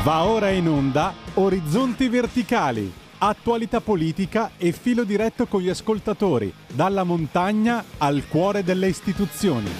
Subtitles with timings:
[0.00, 7.04] Va ora in onda Orizzonti Verticali, attualità politica e filo diretto con gli ascoltatori, dalla
[7.04, 9.70] montagna al cuore delle istituzioni.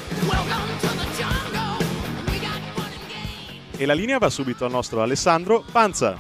[3.77, 6.17] E la linea va subito al nostro Alessandro Panza.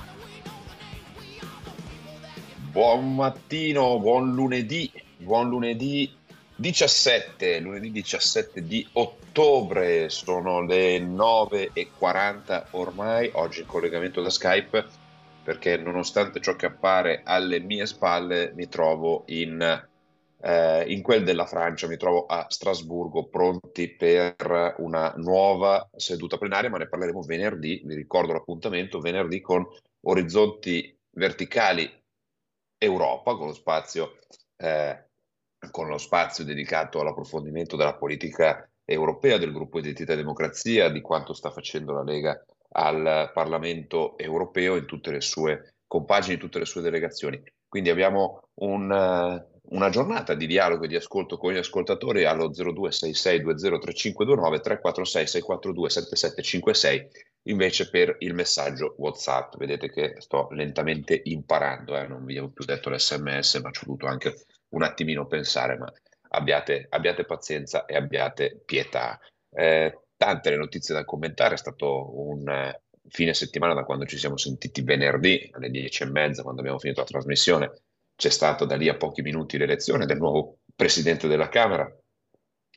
[2.72, 6.12] Buon mattino, buon lunedì, buon lunedì
[6.56, 9.21] 17, lunedì 17 di ottobre,
[10.10, 14.84] sono le 9.40 ormai, oggi in collegamento da Skype,
[15.42, 19.88] perché nonostante ciò che appare alle mie spalle mi trovo in,
[20.38, 26.68] eh, in quel della Francia, mi trovo a Strasburgo pronti per una nuova seduta plenaria,
[26.68, 29.66] ma ne parleremo venerdì, vi ricordo l'appuntamento, venerdì con
[30.02, 31.90] Orizzonti Verticali
[32.76, 34.18] Europa, con lo spazio...
[34.56, 35.06] Eh,
[35.70, 41.32] con lo spazio dedicato all'approfondimento della politica europea del gruppo Identità e Democrazia, di quanto
[41.32, 46.64] sta facendo la Lega al Parlamento europeo in tutte le sue compagini, in tutte le
[46.64, 47.42] sue delegazioni.
[47.68, 54.60] Quindi abbiamo un, una giornata di dialogo e di ascolto con gli ascoltatori allo 0266203529
[54.60, 57.08] 346 642 7756
[57.44, 59.56] invece per il messaggio WhatsApp.
[59.56, 62.06] Vedete che sto lentamente imparando, eh?
[62.06, 64.34] non vi ho più detto l'SMS, ma ci ho dovuto anche
[64.70, 65.92] un attimino pensare, ma
[66.32, 69.18] abbiate, abbiate pazienza e abbiate pietà.
[69.50, 74.16] Eh, tante le notizie da commentare, è stato un eh, fine settimana da quando ci
[74.16, 77.82] siamo sentiti venerdì alle dieci e mezza, quando abbiamo finito la trasmissione,
[78.16, 81.90] c'è stata da lì a pochi minuti l'elezione del nuovo presidente della Camera,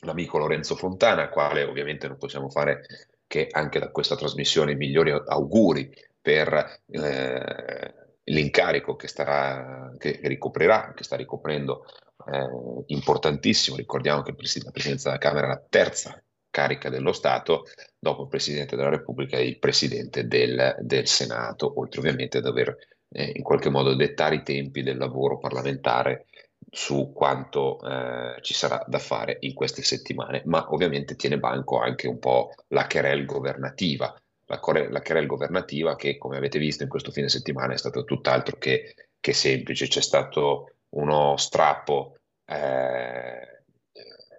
[0.01, 2.85] l'amico Lorenzo Fontana, quale ovviamente non possiamo fare
[3.27, 10.93] che anche da questa trasmissione i migliori auguri per eh, l'incarico che, starà, che ricoprirà,
[10.95, 11.85] che sta ricoprendo
[12.31, 13.75] eh, importantissimo.
[13.75, 17.65] Ricordiamo che la Presidenza della Camera è la terza carica dello Stato,
[17.99, 22.75] dopo il Presidente della Repubblica e il Presidente del, del Senato, oltre ovviamente ad aver
[23.09, 26.27] eh, in qualche modo dettare i tempi del lavoro parlamentare
[26.69, 32.07] su quanto eh, ci sarà da fare in queste settimane, ma ovviamente tiene banco anche
[32.07, 34.13] un po' la querel governativa,
[34.45, 38.57] la, la querel governativa che come avete visto in questo fine settimana è stata tutt'altro
[38.57, 43.63] che, che semplice, c'è stato uno strappo eh,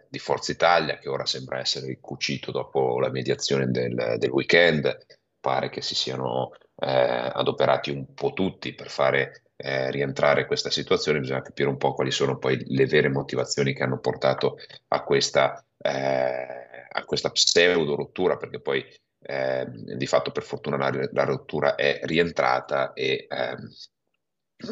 [0.09, 4.97] di Forza Italia che ora sembra essere ricucito dopo la mediazione del, del weekend,
[5.41, 11.21] pare che si siano eh, adoperati un po' tutti per fare eh, rientrare questa situazione,
[11.21, 14.59] bisogna capire un po' quali sono poi le vere motivazioni che hanno portato
[14.89, 18.85] a questa, eh, a questa pseudo rottura, perché poi
[19.27, 23.69] eh, di fatto per fortuna la, la rottura è rientrata e ehm,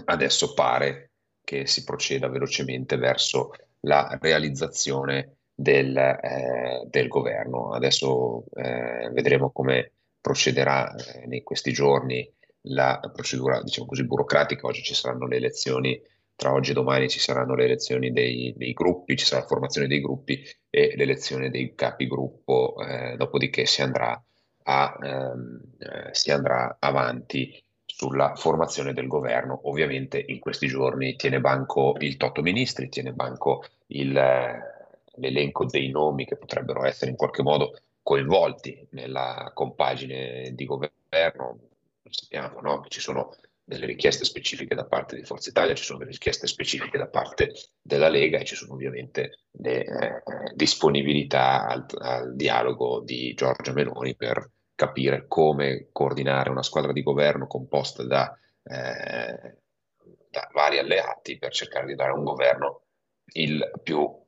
[0.05, 1.11] adesso pare
[1.43, 3.51] che si proceda velocemente verso
[3.81, 7.73] la realizzazione del, eh, del governo.
[7.73, 12.33] Adesso eh, vedremo come procederà eh, in questi giorni
[12.69, 14.67] la procedura, diciamo così, burocratica.
[14.67, 16.01] Oggi ci saranno le elezioni,
[16.37, 19.87] tra oggi e domani ci saranno le elezioni dei, dei gruppi, ci sarà la formazione
[19.87, 24.21] dei gruppi e l'elezione dei capigruppo, eh, dopodiché si andrà,
[24.65, 29.61] a, ehm, eh, si andrà avanti sulla formazione del governo.
[29.65, 34.61] Ovviamente in questi giorni tiene banco il Totto Ministri, tiene banco il, eh,
[35.17, 41.59] l'elenco dei nomi che potrebbero essere in qualche modo coinvolti nella compagine di governo,
[42.11, 42.81] sappiamo no?
[42.81, 43.35] che ci sono
[43.67, 47.53] delle richieste specifiche da parte di Forza Italia, ci sono delle richieste specifiche da parte
[47.81, 50.23] della Lega e ci sono ovviamente le eh,
[50.55, 57.47] disponibilità al, al, dialogo di Giorgia Meloni per capire come coordinare una squadra di governo
[57.47, 59.57] composta da, eh,
[60.31, 62.83] da vari alleati per cercare di dare un governo
[63.35, 64.24] il più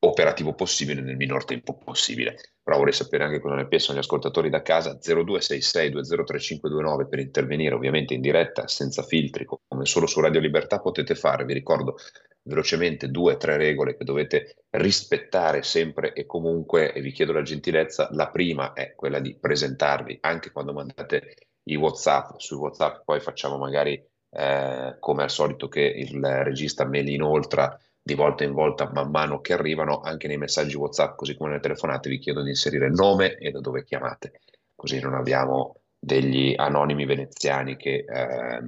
[0.00, 2.36] operativo possibile nel minor tempo possibile.
[2.62, 8.14] Però vorrei sapere anche cosa ne pensano gli ascoltatori da casa 0266203529 per intervenire ovviamente
[8.14, 11.44] in diretta senza filtri come solo su Radio Libertà potete fare.
[11.44, 11.96] Vi ricordo
[12.42, 17.42] velocemente due o tre regole che dovete rispettare sempre e comunque e vi chiedo la
[17.42, 18.08] gentilezza.
[18.12, 21.34] La prima è quella di presentarvi anche quando mandate
[21.64, 22.38] i WhatsApp.
[22.38, 27.78] Su WhatsApp poi facciamo magari eh, come al solito che il regista me li inoltra
[28.08, 31.60] di volta in volta man mano che arrivano anche nei messaggi WhatsApp, così come nelle
[31.60, 34.40] telefonate, vi chiedo di inserire nome e da dove chiamate,
[34.74, 38.62] così non abbiamo degli anonimi veneziani che, eh,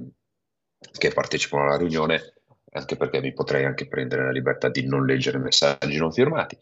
[0.95, 2.33] che partecipano alla riunione,
[2.73, 6.55] anche perché mi potrei anche prendere la libertà di non leggere messaggi non firmati.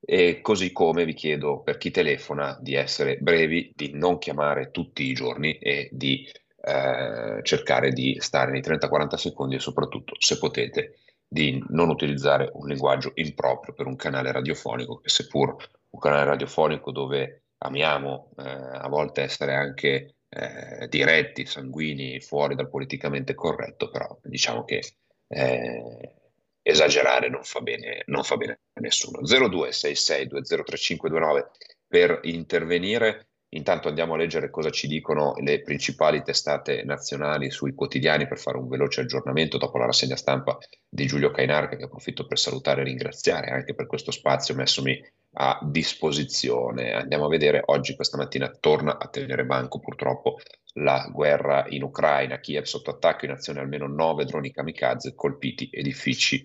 [0.00, 5.04] E così come vi chiedo per chi telefona di essere brevi, di non chiamare tutti
[5.04, 6.26] i giorni e di
[6.64, 10.96] eh, cercare di stare nei 30-40 secondi e soprattutto, se potete,
[11.32, 15.56] di non utilizzare un linguaggio improprio per un canale radiofonico, che seppur
[15.88, 22.68] un canale radiofonico dove amiamo eh, a volte essere anche eh, diretti, sanguigni, fuori dal
[22.68, 24.82] politicamente corretto, però diciamo che
[25.28, 26.16] eh,
[26.60, 29.22] esagerare non fa bene, non fa bene a nessuno.
[29.22, 31.46] 0266203529
[31.86, 33.28] per intervenire.
[33.54, 38.56] Intanto andiamo a leggere cosa ci dicono le principali testate nazionali sui quotidiani per fare
[38.56, 40.56] un veloce aggiornamento dopo la rassegna stampa
[40.88, 44.98] di Giulio Cainarca che approfitto per salutare e ringraziare anche per questo spazio messomi
[45.34, 46.92] a disposizione.
[46.92, 50.38] Andiamo a vedere, oggi questa mattina torna a tenere banco purtroppo
[50.76, 56.42] la guerra in Ucraina, Kiev sotto attacco, in azione almeno nove droni kamikaze colpiti edifici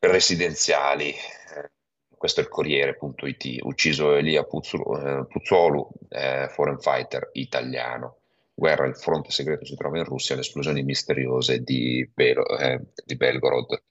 [0.00, 1.14] residenziali.
[2.20, 8.18] Questo è il Corriere.it, ucciso Elia Puzzolu, eh, foreign fighter italiano.
[8.52, 13.16] Guerra, il fronte segreto si trova in Russia, le esplosioni misteriose di, Belo, eh, di
[13.16, 13.82] Belgorod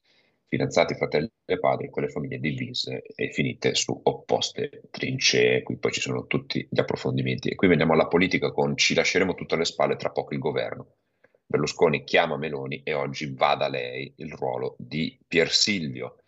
[0.48, 5.64] fidanzati, fratelli e padri, con le famiglie divise e finite su opposte trincee.
[5.64, 7.50] Qui poi ci sono tutti gli approfondimenti.
[7.50, 10.98] E qui veniamo alla politica con ci lasceremo tutte alle spalle tra poco il governo.
[11.48, 16.19] Berlusconi chiama Meloni e oggi va da lei il ruolo di Pier Silvio.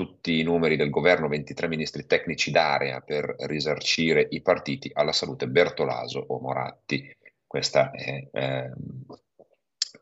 [0.00, 5.46] Tutti i numeri del governo, 23 ministri tecnici d'area per risarcire i partiti alla salute
[5.46, 7.14] Bertolaso o Moratti.
[7.46, 8.72] Questa è, eh,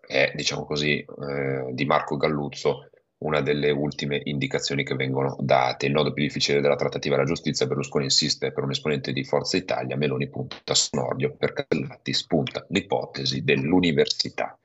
[0.07, 2.91] è diciamo così, eh, di Marco Galluzzo
[3.25, 5.87] una delle ultime indicazioni che vengono date.
[5.87, 9.57] Il nodo più difficile della trattativa alla giustizia, Berlusconi insiste per un esponente di Forza
[9.57, 14.57] Italia, Meloni punta su Nordio, per Casellati spunta l'ipotesi dell'università.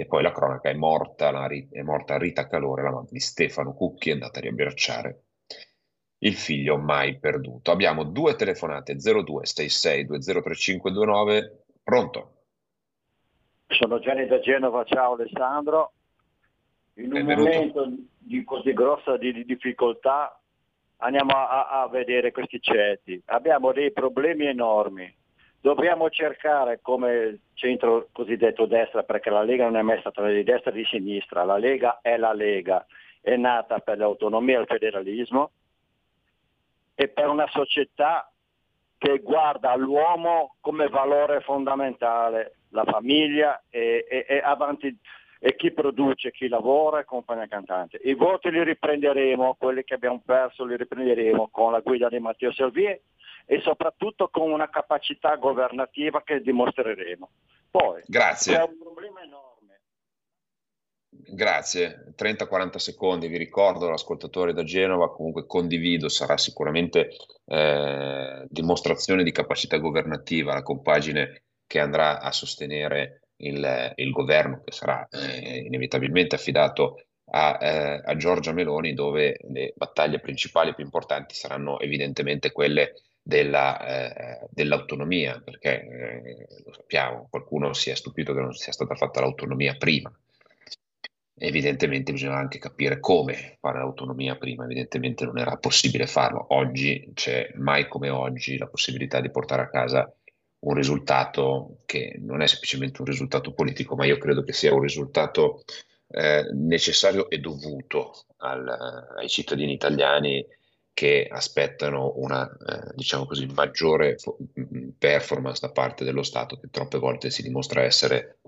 [0.00, 3.74] E poi la cronaca è morta, la, è morta Rita Calore, la mamma di Stefano
[3.74, 5.22] Cucchi, è andata a riabbracciare
[6.18, 7.72] il figlio mai perduto.
[7.72, 11.64] Abbiamo due telefonate 0266 203529.
[11.82, 12.32] Pronto?
[13.66, 15.92] Sono Gianni da Genova, ciao Alessandro.
[16.94, 17.50] In un Benvenuto.
[17.50, 20.40] momento di così grossa di, di difficoltà
[20.98, 23.20] andiamo a, a, vedere questi ceti.
[23.26, 25.12] Abbiamo dei problemi enormi.
[25.60, 30.70] Dobbiamo cercare come centro cosiddetto destra, perché la Lega non è mai stata di destra
[30.70, 32.86] e di sinistra, la Lega è la Lega,
[33.20, 35.50] è nata per l'autonomia e il federalismo
[36.94, 38.30] e per una società
[38.98, 44.96] che guarda l'uomo come valore fondamentale, la famiglia e, e, e avanti
[45.40, 48.00] e chi produce, chi lavora e compagnia cantante.
[48.02, 52.52] I voti li riprenderemo, quelli che abbiamo perso li riprenderemo con la guida di Matteo
[52.52, 53.00] Servier
[53.50, 57.30] e soprattutto con una capacità governativa che dimostreremo.
[57.70, 58.54] Poi Grazie.
[58.54, 59.80] c'è un problema enorme.
[61.08, 67.08] Grazie, 30-40 secondi, vi ricordo l'ascoltatore da Genova, comunque condivido, sarà sicuramente
[67.46, 74.72] eh, dimostrazione di capacità governativa la compagine che andrà a sostenere il, il governo che
[74.72, 81.34] sarà eh, inevitabilmente affidato a, eh, a, Giorgia Meloni, dove le battaglie principali più importanti
[81.34, 82.92] saranno evidentemente quelle
[83.28, 88.94] della, eh, dell'autonomia, perché eh, lo sappiamo, qualcuno si è stupito che non sia stata
[88.94, 90.10] fatta l'autonomia prima.
[91.36, 96.46] Evidentemente bisogna anche capire come fare l'autonomia prima, evidentemente non era possibile farlo.
[96.54, 100.10] Oggi c'è mai come oggi la possibilità di portare a casa
[100.60, 104.80] un risultato che non è semplicemente un risultato politico, ma io credo che sia un
[104.80, 105.64] risultato
[106.08, 108.66] eh, necessario e dovuto al,
[109.18, 110.42] ai cittadini italiani
[110.98, 114.16] che aspettano una eh, diciamo così, maggiore
[114.98, 118.38] performance da parte dello Stato che troppe volte si dimostra essere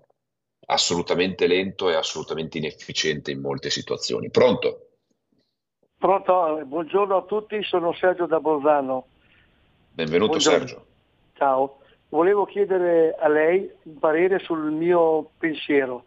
[0.67, 4.31] assolutamente lento e assolutamente inefficiente in molte situazioni.
[4.31, 4.89] Pronto?
[5.97, 9.07] Pronto, buongiorno a tutti, sono Sergio da Bolzano.
[9.93, 10.67] Benvenuto buongiorno.
[10.67, 10.87] Sergio.
[11.35, 16.03] Ciao volevo chiedere a lei un parere sul mio pensiero.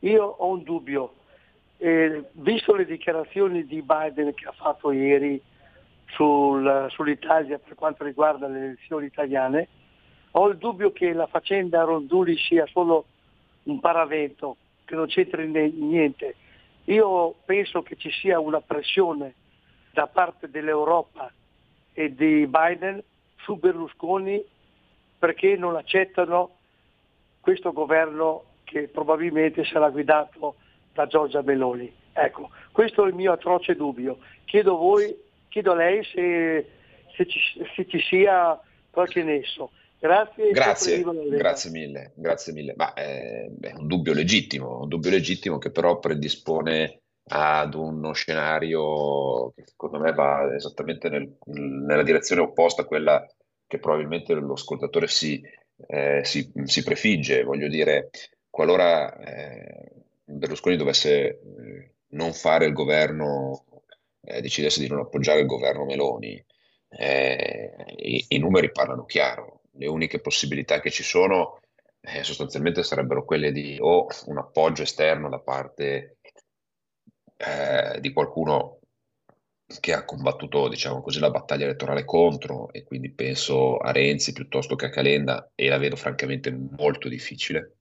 [0.00, 1.14] Io ho un dubbio,
[1.78, 5.42] eh, visto le dichiarazioni di Biden che ha fatto ieri
[6.06, 9.68] sul, sull'Italia per quanto riguarda le elezioni italiane,
[10.32, 13.06] ho il dubbio che la faccenda Ronduli sia solo
[13.64, 16.36] un paravento, che non c'entri niente.
[16.84, 19.34] Io penso che ci sia una pressione
[19.92, 21.32] da parte dell'Europa
[21.92, 23.02] e di Biden
[23.36, 24.44] su Berlusconi
[25.18, 26.50] perché non accettano
[27.40, 30.56] questo governo che probabilmente sarà guidato
[30.92, 31.90] da Giorgia Meloni.
[32.12, 34.18] Ecco, questo è il mio atroce dubbio.
[34.44, 35.16] Chiedo, voi,
[35.56, 36.66] chiedo a lei se,
[37.16, 37.40] se, ci,
[37.74, 38.60] se ci sia
[38.90, 39.70] qualche nesso.
[39.98, 42.74] Grazie, grazie, grazie mille, grazie mille.
[42.76, 49.52] Ma è, è, un dubbio legittimo, un dubbio legittimo che però predispone ad uno scenario
[49.56, 53.26] che secondo me va esattamente nel, nella direzione opposta a quella
[53.66, 55.42] che probabilmente lo ascoltatore si,
[55.88, 58.10] eh, si, si prefigge, voglio dire,
[58.50, 59.90] qualora eh,
[60.24, 63.64] Berlusconi dovesse eh, non fare il governo,
[64.26, 66.44] eh, decidesse di non appoggiare il governo Meloni,
[66.88, 71.60] eh, i, i, numeri parlano chiaro, le uniche possibilità che ci sono
[72.00, 76.18] eh, sostanzialmente sarebbero quelle di o un appoggio esterno da parte
[77.36, 78.80] eh, di qualcuno
[79.80, 84.76] che ha combattuto, diciamo così, la battaglia elettorale contro, e quindi penso a Renzi piuttosto
[84.76, 87.78] che a Calenda, e la vedo francamente molto difficile.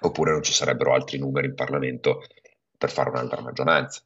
[0.00, 2.22] Oppure non ci sarebbero altri numeri in Parlamento
[2.76, 4.00] per fare un'altra maggioranza.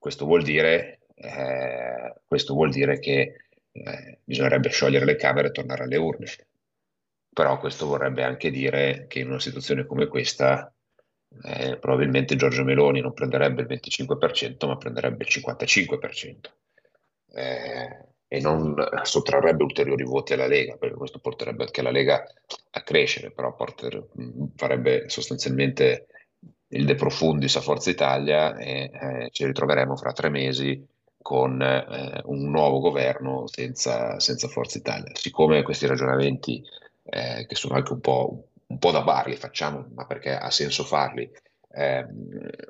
[0.00, 3.34] Questo vuol dire, eh, questo vuol dire che
[3.70, 6.26] eh, bisognerebbe sciogliere le Camere e tornare alle urne.
[7.30, 10.74] Però questo vorrebbe anche dire che in una situazione come questa
[11.42, 16.38] eh, probabilmente Giorgio Meloni non prenderebbe il 25%, ma prenderebbe il 55%.
[17.34, 22.24] Eh, e non sottrarrebbe ulteriori voti alla Lega, perché questo porterebbe anche la Lega
[22.70, 24.06] a crescere, però porter,
[24.56, 26.06] farebbe sostanzialmente
[26.72, 30.86] il de profundis a Forza Italia e eh, ci ritroveremo fra tre mesi
[31.22, 35.12] con eh, un nuovo governo senza, senza, Forza Italia.
[35.14, 36.62] Siccome questi ragionamenti,
[37.04, 40.50] eh, che sono anche un po', un po' da bar, li facciamo, ma perché ha
[40.50, 41.28] senso farli,
[41.72, 42.06] eh,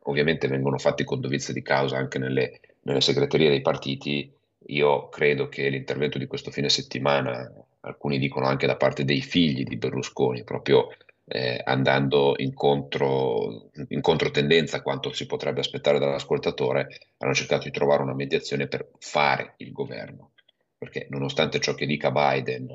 [0.05, 4.33] ovviamente vengono fatti con dovizia di causa anche nelle, nelle segreterie dei partiti,
[4.67, 9.65] io credo che l'intervento di questo fine settimana, alcuni dicono anche da parte dei figli
[9.65, 10.89] di Berlusconi, proprio
[11.33, 17.71] eh, andando in, contro, in controtendenza a quanto si potrebbe aspettare dall'ascoltatore, hanno cercato di
[17.71, 20.33] trovare una mediazione per fare il governo.
[20.77, 22.69] Perché nonostante ciò che dica Biden,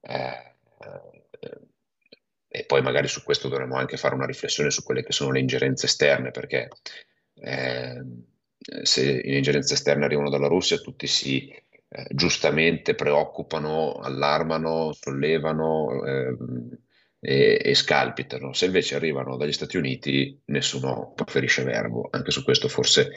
[0.00, 1.58] eh, eh,
[2.48, 5.40] e poi magari su questo dovremmo anche fare una riflessione su quelle che sono le
[5.40, 6.68] ingerenze esterne, perché
[7.34, 8.04] eh,
[8.82, 16.36] se le ingerenze esterne arrivano dalla Russia tutti si eh, giustamente preoccupano, allarmano, sollevano eh,
[17.20, 18.52] e, e, scalpitano.
[18.52, 23.10] Se invece arrivano dagli Stati Uniti nessuno preferisce verbo, anche su questo forse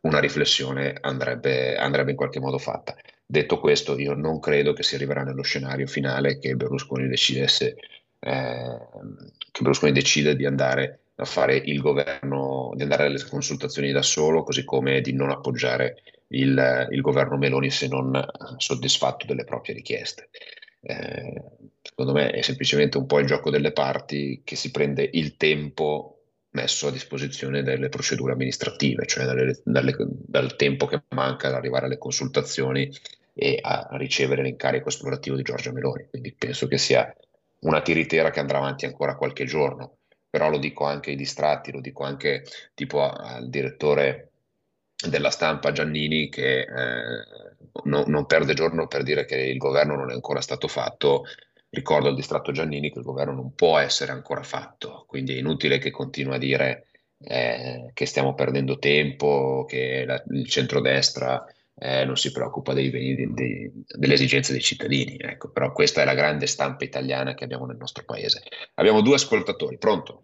[0.00, 2.94] una riflessione andrebbe, andrebbe in qualche modo fatta.
[3.26, 7.76] Detto questo, io non credo che si arriverà nello scenario finale che Berlusconi decidesse,
[8.20, 8.78] eh,
[9.50, 14.42] che Berlusconi decida di andare a fare il governo, di andare alle consultazioni da solo,
[14.42, 18.22] così come di non appoggiare il, il governo Meloni se non
[18.58, 20.28] soddisfatto delle proprie richieste.
[20.80, 21.42] Eh,
[21.86, 26.10] secondo me è semplicemente un po' il gioco delle parti che si prende il tempo
[26.50, 31.86] messo a disposizione delle procedure amministrative, cioè dalle, dalle, dal tempo che manca ad arrivare
[31.86, 32.90] alle consultazioni
[33.34, 36.06] e a ricevere l'incarico esplorativo di Giorgia Meloni.
[36.08, 37.12] Quindi penso che sia
[37.60, 39.98] una tiritera che andrà avanti ancora qualche giorno
[40.34, 42.42] però lo dico anche ai distratti, lo dico anche
[42.74, 44.32] tipo al direttore
[45.08, 47.24] della stampa Giannini che eh,
[47.84, 51.22] no, non perde giorno per dire che il governo non è ancora stato fatto.
[51.74, 55.78] Ricordo al distratto Giannini che il governo non può essere ancora fatto, quindi è inutile
[55.78, 56.86] che continui a dire
[57.18, 61.44] eh, che stiamo perdendo tempo, che la, il centrodestra
[61.76, 65.16] eh, non si preoccupa dei, dei, dei, delle esigenze dei cittadini.
[65.18, 68.44] Ecco, però questa è la grande stampa italiana che abbiamo nel nostro paese.
[68.74, 70.22] Abbiamo due ascoltatori, pronto?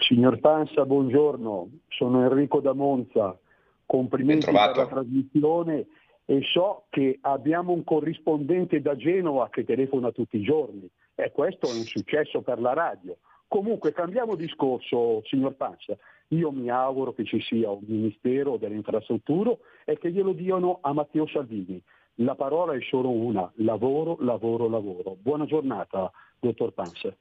[0.00, 3.38] Signor Pansa, buongiorno, sono Enrico da Monza,
[3.86, 5.86] complimenti per la trasmissione
[6.26, 11.66] e so che abbiamo un corrispondente da Genova che telefona tutti i giorni e questo
[11.68, 13.16] è un successo per la radio.
[13.48, 15.96] Comunque cambiamo discorso, signor Pansa.
[16.28, 20.92] Io mi auguro che ci sia un Ministero delle Infrastrutture e che glielo diano a
[20.92, 21.80] Matteo Salvini.
[22.20, 25.16] La parola è solo una, lavoro, lavoro, lavoro.
[25.20, 27.18] Buona giornata, dottor Panse.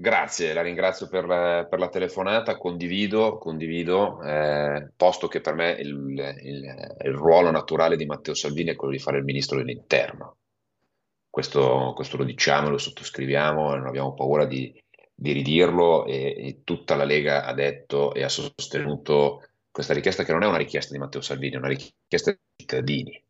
[0.00, 1.26] Grazie, la ringrazio per,
[1.68, 7.96] per, la telefonata, condivido, condivido eh, posto che per me il, il, il, ruolo naturale
[7.96, 10.36] di Matteo Salvini è quello di fare il ministro dell'interno.
[11.28, 14.72] Questo, questo lo diciamo, lo sottoscriviamo, non abbiamo paura di,
[15.12, 20.30] di ridirlo e, e, tutta la Lega ha detto e ha sostenuto questa richiesta che
[20.30, 23.24] non è una richiesta di Matteo Salvini, è una richiesta dei cittadini,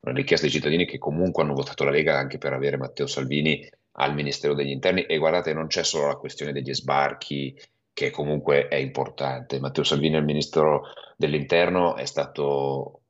[0.00, 3.68] una richiesta dei cittadini che comunque hanno votato la Lega anche per avere Matteo Salvini
[3.96, 5.04] al Ministero degli Interni.
[5.04, 7.56] E guardate non c'è solo la questione degli sbarchi
[7.92, 10.82] che comunque è importante, Matteo Salvini al Ministero
[11.16, 13.02] dell'Interno è stato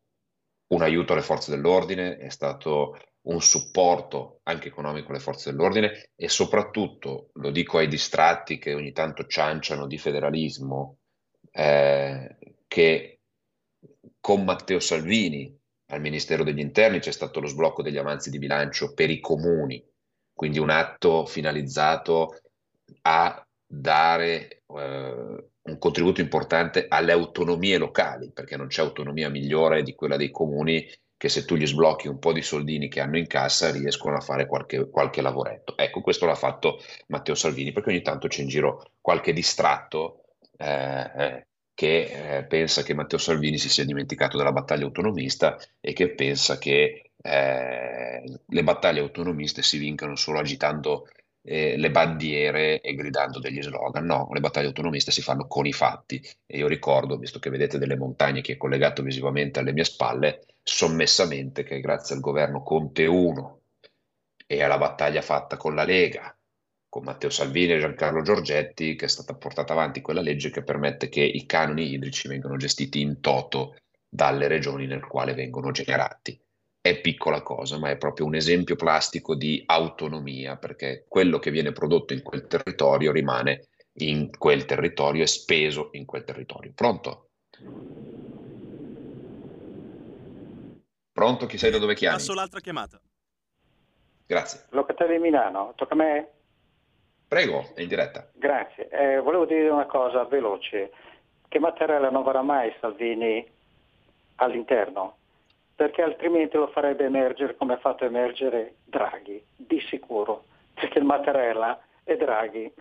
[0.69, 6.29] un aiuto alle forze dell'ordine, è stato un supporto anche economico alle forze dell'ordine e
[6.29, 10.99] soprattutto, lo dico ai distratti che ogni tanto cianciano di federalismo,
[11.51, 12.37] eh,
[12.67, 13.21] che
[14.21, 18.93] con Matteo Salvini al Ministero degli Interni c'è stato lo sblocco degli avanzi di bilancio
[18.93, 19.83] per i comuni,
[20.35, 22.41] quindi un atto finalizzato
[23.03, 29.95] a dare eh, un contributo importante alle autonomie locali, perché non c'è autonomia migliore di
[29.95, 30.87] quella dei comuni
[31.17, 34.21] che se tu gli sblocchi un po' di soldini che hanno in cassa riescono a
[34.21, 35.77] fare qualche, qualche lavoretto.
[35.77, 40.25] Ecco, questo l'ha fatto Matteo Salvini, perché ogni tanto c'è in giro qualche distratto
[40.59, 45.93] eh, eh, che eh, pensa che Matteo Salvini si sia dimenticato della battaglia autonomista e
[45.95, 51.09] che pensa che eh, le battaglie autonomiste si vincano solo agitando
[51.43, 54.05] eh, le bandiere e gridando degli slogan.
[54.05, 56.23] No, le battaglie autonomiste si fanno con i fatti.
[56.47, 60.45] E io ricordo, visto che vedete delle montagne che è collegato visivamente alle mie spalle,
[60.63, 63.61] sommessamente che grazie al governo Conte 1
[64.47, 66.37] e alla battaglia fatta con la Lega,
[66.91, 71.09] con Matteo Salvini e Giancarlo Giorgetti, che è stata portata avanti quella legge che permette
[71.09, 73.77] che i canoni idrici vengano gestiti in toto
[74.09, 76.39] dalle regioni nel quale vengono generati
[76.87, 81.73] è piccola cosa, ma è proprio un esempio plastico di autonomia, perché quello che viene
[81.73, 83.69] prodotto in quel territorio rimane
[84.01, 86.73] in quel territorio e speso in quel territorio.
[86.75, 87.31] Pronto?
[91.11, 91.47] Pronto?
[91.47, 92.17] Chi sei da dove chiami?
[92.17, 93.01] Passo l'altra chiamata.
[94.27, 94.67] Grazie.
[94.69, 96.29] Locatelli Milano, tocca a me?
[97.27, 98.29] Prego, è in diretta.
[98.35, 98.91] Grazie.
[98.91, 100.93] Eh, volevo dire una cosa veloce.
[101.49, 103.43] Che Mattarella non vorrà mai Salvini
[104.35, 105.17] all'interno?
[105.75, 111.81] Perché altrimenti lo farebbe emergere come ha fatto emergere Draghi, di sicuro, perché il Mattarella
[112.05, 112.73] e Draghi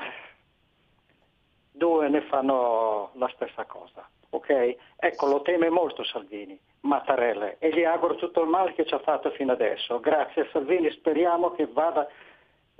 [1.71, 4.07] due ne fanno la stessa cosa.
[4.29, 4.75] ok?
[4.95, 8.99] Ecco, lo teme molto Salvini, Mattarella, e gli auguro tutto il male che ci ha
[8.99, 9.99] fatto fino adesso.
[9.99, 12.07] Grazie a Salvini, speriamo che vada,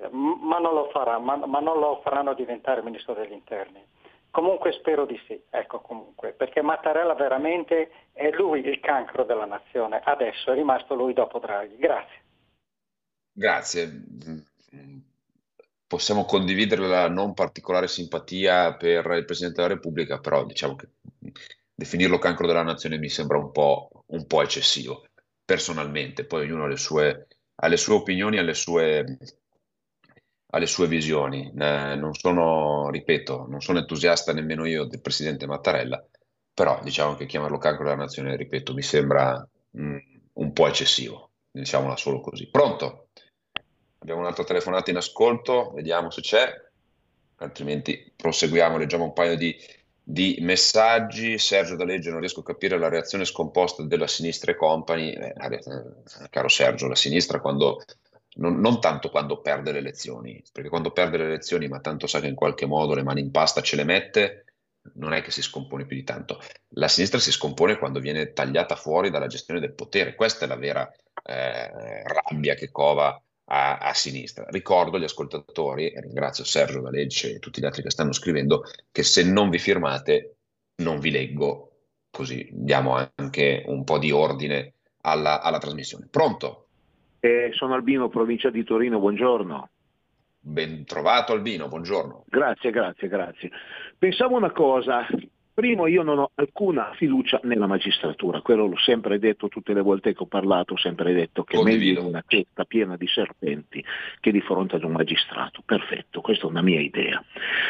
[0.09, 3.83] ma non lo farà, ma, ma non lo faranno diventare ministro degli interni.
[4.33, 10.01] Comunque spero di sì, ecco comunque, perché Mattarella veramente è lui il cancro della nazione,
[10.03, 11.77] adesso è rimasto lui dopo Draghi.
[11.77, 12.21] Grazie.
[13.31, 14.03] Grazie.
[15.85, 20.87] Possiamo condividere la non particolare simpatia per il Presidente della Repubblica, però diciamo che
[21.75, 25.05] definirlo cancro della nazione mi sembra un po', un po eccessivo,
[25.45, 29.05] personalmente, poi ognuno ha le sue, ha le sue opinioni, ha le sue
[30.53, 31.51] alle sue visioni.
[31.55, 36.03] Eh, non sono, ripeto, non sono entusiasta nemmeno io del presidente Mattarella,
[36.53, 39.97] però diciamo che chiamarlo cancro della nazione, ripeto, mi sembra mh, mm,
[40.33, 42.47] un po' eccessivo, diciamola solo così.
[42.49, 43.07] Pronto?
[43.99, 46.51] Abbiamo un'altra telefonata in ascolto, vediamo se c'è,
[47.37, 49.55] altrimenti proseguiamo, leggiamo un paio di,
[50.03, 51.39] di messaggi.
[51.39, 55.11] Sergio da legge, non riesco a capire la reazione scomposta della sinistra e company.
[55.13, 57.81] Eh, eh caro Sergio, la sinistra quando
[58.35, 62.19] non, non, tanto quando perde le elezioni, perché quando perde le elezioni, ma tanto sa
[62.19, 64.45] che in qualche modo le mani in pasta ce le mette,
[64.95, 66.41] non è che si scompone più di tanto.
[66.69, 70.15] La sinistra si scompone quando viene tagliata fuori dalla gestione del potere.
[70.15, 70.91] Questa è la vera
[71.23, 74.45] eh, rabbia che cova a, a, sinistra.
[74.49, 79.03] Ricordo agli ascoltatori, e ringrazio Sergio Valegge e tutti gli altri che stanno scrivendo, che
[79.03, 80.37] se non vi firmate
[80.77, 81.69] non vi leggo,
[82.09, 86.07] così diamo anche un po' di ordine alla, alla trasmissione.
[86.09, 86.62] Pronto?
[87.25, 89.69] Eh, sono Albino, provincia di Torino, buongiorno.
[90.41, 92.25] Ben trovato Albino, buongiorno.
[92.27, 93.49] Grazie, grazie, grazie.
[93.97, 95.07] Pensavo una cosa,
[95.53, 100.13] Primo, io non ho alcuna fiducia nella magistratura, quello l'ho sempre detto tutte le volte
[100.13, 101.99] che ho parlato, ho sempre detto che Condivido.
[101.99, 103.85] meglio una cesta piena di serpenti
[104.19, 105.61] che di fronte ad un magistrato.
[105.63, 107.23] Perfetto, questa è una mia idea.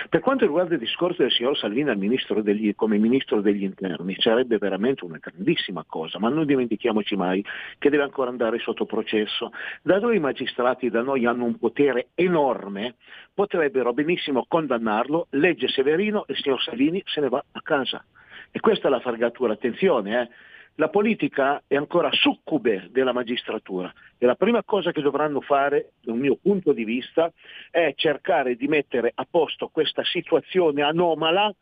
[0.08, 4.58] Per quanto riguarda il discorso del signor Salvini ministro degli, come ministro degli interni, sarebbe
[4.58, 7.44] veramente una grandissima cosa, ma non dimentichiamoci mai
[7.80, 9.52] che deve ancora andare sotto processo.
[9.82, 12.96] Da noi i magistrati da noi hanno un potere enorme,
[13.34, 18.04] potrebbero benissimo condannarlo, legge Severino e il signor Salvini se ne va a casa.
[18.52, 20.30] E questa è la fargatura, attenzione, eh.
[20.76, 26.18] la politica è ancora succube della magistratura e la prima cosa che dovranno fare, dal
[26.18, 27.32] mio punto di vista,
[27.72, 31.54] è cercare di mettere a posto questa situazione anomala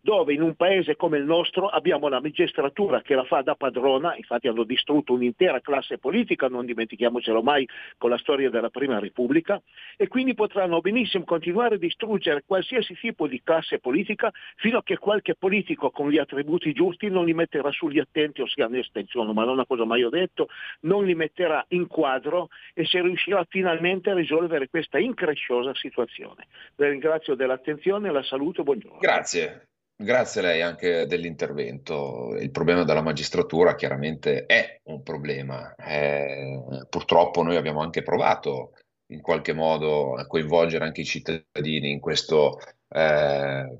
[0.00, 4.16] dove in un paese come il nostro abbiamo la magistratura che la fa da padrona,
[4.16, 9.60] infatti hanno distrutto un'intera classe politica, non dimentichiamocelo mai con la storia della Prima Repubblica,
[9.96, 14.96] e quindi potranno benissimo continuare a distruggere qualsiasi tipo di classe politica fino a che
[14.98, 19.54] qualche politico con gli attributi giusti non li metterà sugli attenti, ossia nell'estensione, ma non
[19.54, 20.48] una cosa mai ho detto,
[20.80, 26.46] non li metterà in quadro e si riuscirà finalmente a risolvere questa incresciosa situazione.
[26.76, 28.98] Vi ringrazio dell'attenzione e la saluto, buongiorno.
[28.98, 29.69] Grazie.
[30.02, 32.34] Grazie a lei anche dell'intervento.
[32.38, 35.74] Il problema della magistratura chiaramente è un problema.
[35.74, 38.72] Eh, purtroppo noi abbiamo anche provato
[39.08, 43.76] in qualche modo a coinvolgere anche i cittadini in questo, eh,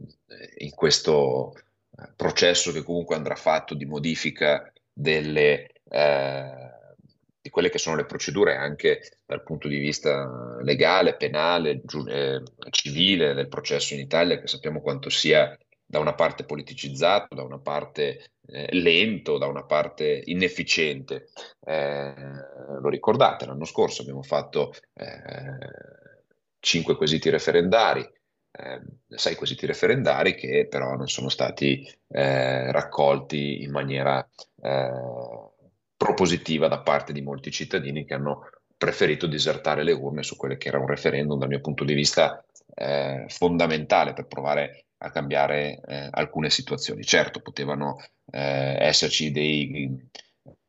[0.59, 1.55] in questo
[2.17, 6.53] processo che comunque andrà fatto di modifica delle, eh,
[7.41, 12.43] di quelle che sono le procedure anche dal punto di vista legale, penale, giu- eh,
[12.69, 15.57] civile del processo in Italia, che sappiamo quanto sia
[15.91, 21.31] da una parte politicizzato, da una parte eh, lento, da una parte inefficiente.
[21.67, 22.15] Eh,
[22.81, 25.59] lo ricordate, l'anno scorso abbiamo fatto eh,
[26.61, 28.09] cinque quesiti referendari,
[28.53, 34.27] eh, sei quesiti referendari che però non sono stati eh, raccolti in maniera
[35.97, 40.69] propositiva da parte di molti cittadini che hanno preferito disertare le urne su quelle che
[40.69, 46.09] era un referendum dal mio punto di vista eh, fondamentale per provare a cambiare eh,
[46.11, 47.05] alcune situazioni.
[47.05, 47.99] Certo, potevano
[48.31, 50.11] eh, esserci dei,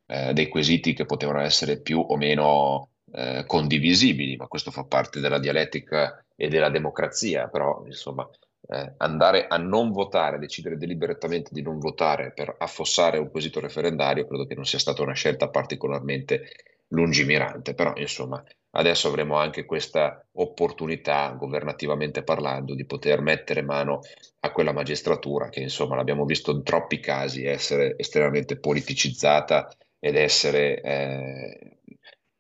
[0.06, 5.20] eh, dei, quesiti che potevano essere più o meno eh, condivisibili, ma questo fa parte
[5.20, 8.28] della dialettica e della democrazia, però insomma
[8.68, 14.28] eh, andare a non votare, decidere deliberatamente di non votare per affossare un quesito referendario,
[14.28, 16.48] credo che non sia stata una scelta particolarmente
[16.88, 24.02] lungimirante, però insomma adesso avremo anche questa opportunità, governativamente parlando, di poter mettere mano
[24.40, 30.82] a quella magistratura che insomma l'abbiamo visto in troppi casi essere estremamente politicizzata ed essere
[30.82, 31.78] eh,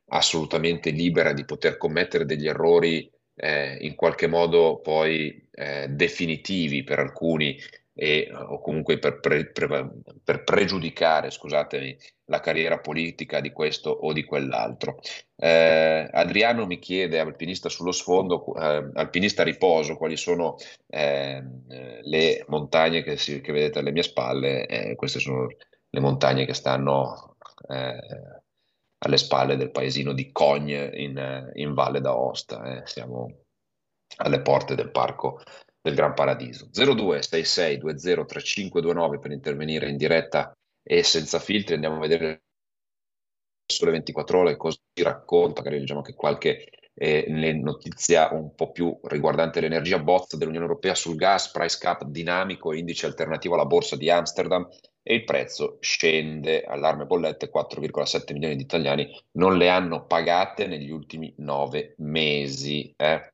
[0.10, 7.00] assolutamente libera di poter commettere degli errori eh, in qualche modo poi eh, definitivi per
[7.00, 7.58] alcuni
[7.94, 9.92] e, o comunque per, pre, pre,
[10.24, 15.00] per, pregiudicare, scusatemi, la carriera politica di questo o di quell'altro.
[15.36, 20.56] Eh, Adriano mi chiede, alpinista sullo sfondo, eh, alpinista a riposo, quali sono
[20.88, 21.44] eh,
[22.02, 24.66] le montagne che, si, che, vedete alle mie spalle.
[24.68, 25.48] Eh, queste sono
[25.90, 27.36] le montagne che stanno
[27.68, 28.42] eh,
[29.04, 32.78] alle spalle del paesino di Cogne in, in Valle d'Aosta.
[32.78, 32.88] Eh.
[32.88, 33.40] Siamo
[34.18, 35.42] alle porte del parco
[35.82, 36.70] del Gran Paradiso.
[36.74, 41.76] 0266203529 per intervenire in diretta e senza filtri.
[41.76, 42.44] Andiamo a vedere
[43.66, 47.26] sulle 24 ore cosa ci racconta, magari leggiamo anche qualche eh,
[47.62, 53.06] notizia un po' più riguardante l'energia bozza dell'Unione Europea sul gas, price cap dinamico, indice
[53.06, 54.68] alternativo alla borsa di Amsterdam
[55.02, 60.92] e il prezzo scende, allarme bollette, 4,7 milioni di italiani non le hanno pagate negli
[60.92, 62.94] ultimi nove mesi.
[62.96, 63.32] Eh.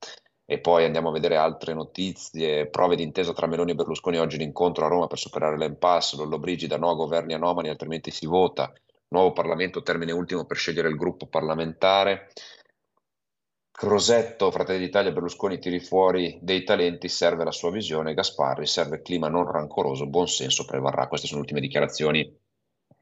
[0.49, 4.85] E poi andiamo a vedere altre notizie, prove d'intesa tra Meloni e Berlusconi oggi l'incontro
[4.85, 8.71] a Roma per superare l'impasse, Lollobrigida no governi anomali altrimenti si vota,
[9.09, 12.29] nuovo Parlamento, termine ultimo per scegliere il gruppo parlamentare.
[13.71, 19.27] Crosetto, Fratelli d'Italia, Berlusconi tiri fuori dei talenti, serve la sua visione, Gasparri serve clima
[19.27, 21.09] non rancoroso, buon senso prevarrà.
[21.09, 22.25] Queste sono le ultime dichiarazioni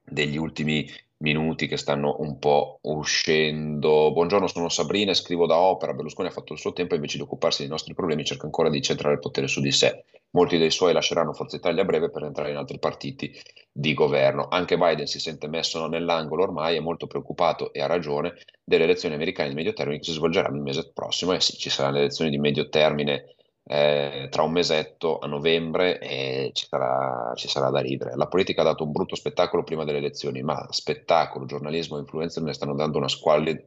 [0.05, 0.87] degli ultimi
[1.17, 4.11] minuti che stanno un po' uscendo.
[4.11, 5.93] Buongiorno, sono Sabrina e scrivo da opera.
[5.93, 8.69] Berlusconi ha fatto il suo tempo e invece di occuparsi dei nostri problemi cerca ancora
[8.69, 10.03] di centrare il potere su di sé.
[10.31, 13.33] Molti dei suoi lasceranno Forza Italia a breve per entrare in altri partiti
[13.71, 14.47] di governo.
[14.49, 19.15] Anche Biden si sente messo nell'angolo ormai, è molto preoccupato e ha ragione delle elezioni
[19.15, 21.31] americane di medio termine che si svolgeranno il mese prossimo.
[21.31, 23.34] E sì, ci saranno le elezioni di medio termine
[23.67, 28.15] eh, tra un mesetto a novembre e ci sarà, ci sarà, da ridere.
[28.15, 32.43] La politica ha dato un brutto spettacolo prima delle elezioni, ma spettacolo, giornalismo e influencer
[32.43, 33.61] ne stanno dando una squallida,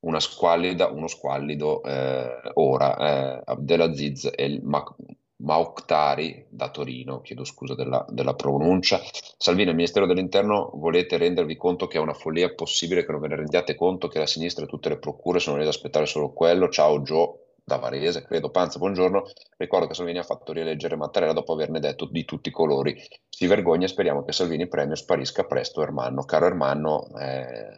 [0.00, 2.96] una squallida uno squallido eh, ora.
[2.96, 4.94] Eh, Abdelaziz e il Mac-
[5.42, 9.00] Mauktari da Torino, chiedo scusa della, della pronuncia.
[9.38, 13.28] Salvini, il Ministero dell'Interno, volete rendervi conto che è una follia possibile che non ve
[13.28, 16.32] ne rendiate conto che la sinistra e tutte le procure sono lì ad aspettare solo
[16.32, 16.68] quello?
[16.68, 19.28] Ciao Joe, da Varese, credo, Panza, buongiorno.
[19.56, 23.00] Ricordo che Salvini ha fatto rieleggere Mattarella dopo averne detto di tutti i colori.
[23.28, 26.24] Si vergogna e speriamo che Salvini premio sparisca presto Ermanno.
[26.24, 27.72] Caro Ermanno, eh,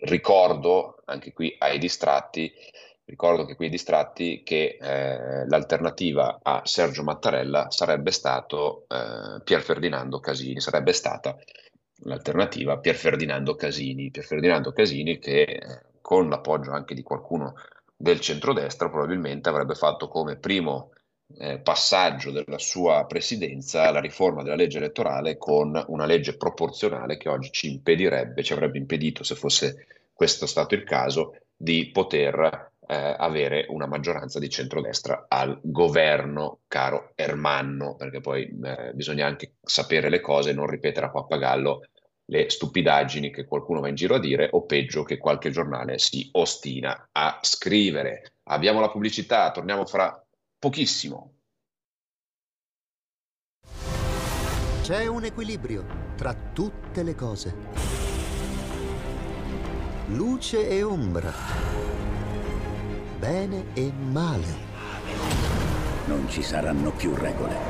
[0.00, 2.52] ricordo anche qui ai distratti,
[3.04, 9.62] ricordo che qui ai distratti che eh, l'alternativa a Sergio Mattarella sarebbe stato eh, Pier
[9.62, 11.36] Ferdinando Casini, sarebbe stata
[12.04, 17.54] l'alternativa Pier Ferdinando Casini, Pier Ferdinando Casini che eh, con l'appoggio anche di qualcuno
[18.00, 20.92] del centrodestra probabilmente avrebbe fatto come primo
[21.36, 27.28] eh, passaggio della sua presidenza la riforma della legge elettorale con una legge proporzionale che
[27.28, 33.14] oggi ci impedirebbe, ci avrebbe impedito, se fosse questo stato il caso, di poter eh,
[33.18, 40.08] avere una maggioranza di centrodestra al governo, caro Ermanno, perché poi eh, bisogna anche sapere
[40.08, 41.84] le cose e non ripetere a pappagallo
[42.30, 46.28] le stupidaggini che qualcuno va in giro a dire o peggio che qualche giornale si
[46.32, 48.34] ostina a scrivere.
[48.44, 50.24] Abbiamo la pubblicità, torniamo fra
[50.58, 51.34] pochissimo.
[54.82, 55.84] C'è un equilibrio
[56.16, 57.54] tra tutte le cose.
[60.06, 61.32] Luce e ombra.
[63.18, 64.68] Bene e male.
[66.06, 67.69] Non ci saranno più regole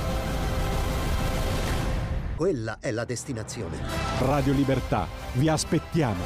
[2.41, 3.77] quella è la destinazione.
[4.21, 6.23] Radio Libertà, vi aspettiamo.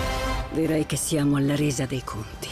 [0.54, 2.47] Direi che siamo alla resa dei conti.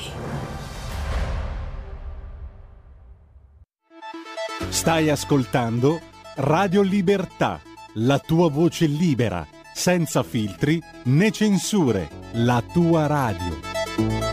[4.67, 6.01] Stai ascoltando
[6.35, 7.61] Radio Libertà,
[7.93, 14.32] la tua voce libera, senza filtri né censure, la tua radio.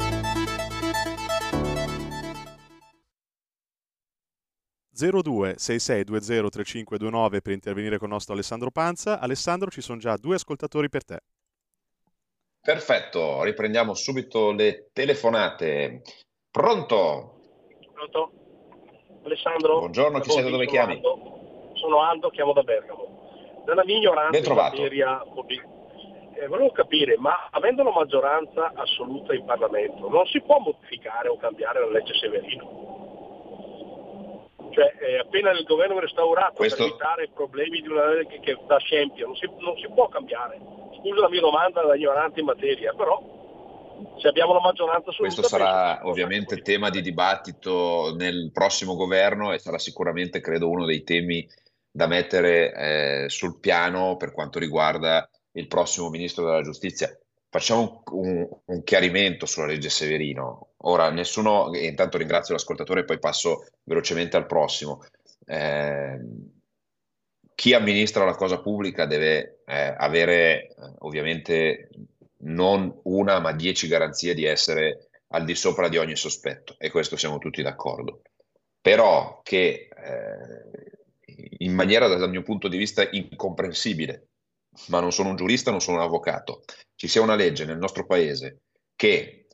[5.00, 9.18] ...02 6620 3529 per intervenire con il nostro Alessandro Panza.
[9.18, 11.20] Alessandro, ci sono già due ascoltatori per te.
[12.60, 16.02] Perfetto, riprendiamo subito le telefonate.
[16.50, 17.40] Pronto?
[17.94, 18.32] Pronto?
[19.24, 19.78] Alessandro?
[19.78, 20.94] Buongiorno, chi sei da dove chiami?
[20.94, 21.70] Aldo.
[21.74, 23.62] Sono Aldo, chiamo da Bergamo.
[23.66, 30.08] Nella mia ignoranza in materia eh, volevo capire, ma avendo la maggioranza assoluta in Parlamento,
[30.08, 32.99] non si può modificare o cambiare la legge Severino?
[34.70, 36.76] Cioè, eh, appena il governo è restaurato Questo...
[36.76, 40.08] per evitare i problemi di una che, che da scempio, non si, non si può
[40.08, 43.38] cambiare scusa la mia domanda da ignorante in materia, però
[44.20, 45.34] se abbiamo la maggioranza assoluta...
[45.34, 51.02] Questo sarà ovviamente tema di dibattito nel prossimo governo e sarà sicuramente, credo, uno dei
[51.02, 51.48] temi
[51.90, 57.08] da mettere eh, sul piano per quanto riguarda il prossimo ministro della giustizia.
[57.52, 60.74] Facciamo un, un, chiarimento sulla legge Severino.
[60.82, 65.02] Ora, nessuno, intanto ringrazio l'ascoltatore e poi passo velocemente al prossimo.
[65.46, 66.20] Eh,
[67.56, 71.90] chi amministra la cosa pubblica deve eh, avere eh, ovviamente
[72.42, 77.16] non una ma dieci garanzie di essere al di sopra di ogni sospetto e questo
[77.16, 78.22] siamo tutti d'accordo.
[78.80, 80.90] Però che eh,
[81.58, 84.28] in maniera dal mio punto di vista incomprensibile,
[84.88, 86.62] ma non sono un giurista, non sono un avvocato,
[86.94, 88.62] ci sia una legge nel nostro paese
[88.96, 89.46] che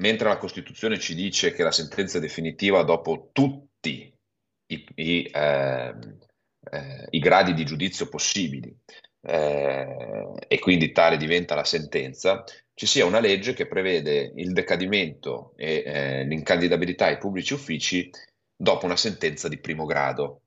[0.00, 4.12] mentre la Costituzione ci dice che la sentenza è definitiva dopo tutti
[4.66, 5.94] i, i, eh,
[6.70, 8.74] eh, i gradi di giudizio possibili
[9.20, 15.54] eh, e quindi tale diventa la sentenza, ci sia una legge che prevede il decadimento
[15.56, 18.10] e eh, l'incandidabilità ai pubblici uffici
[18.56, 20.42] dopo una sentenza di primo grado,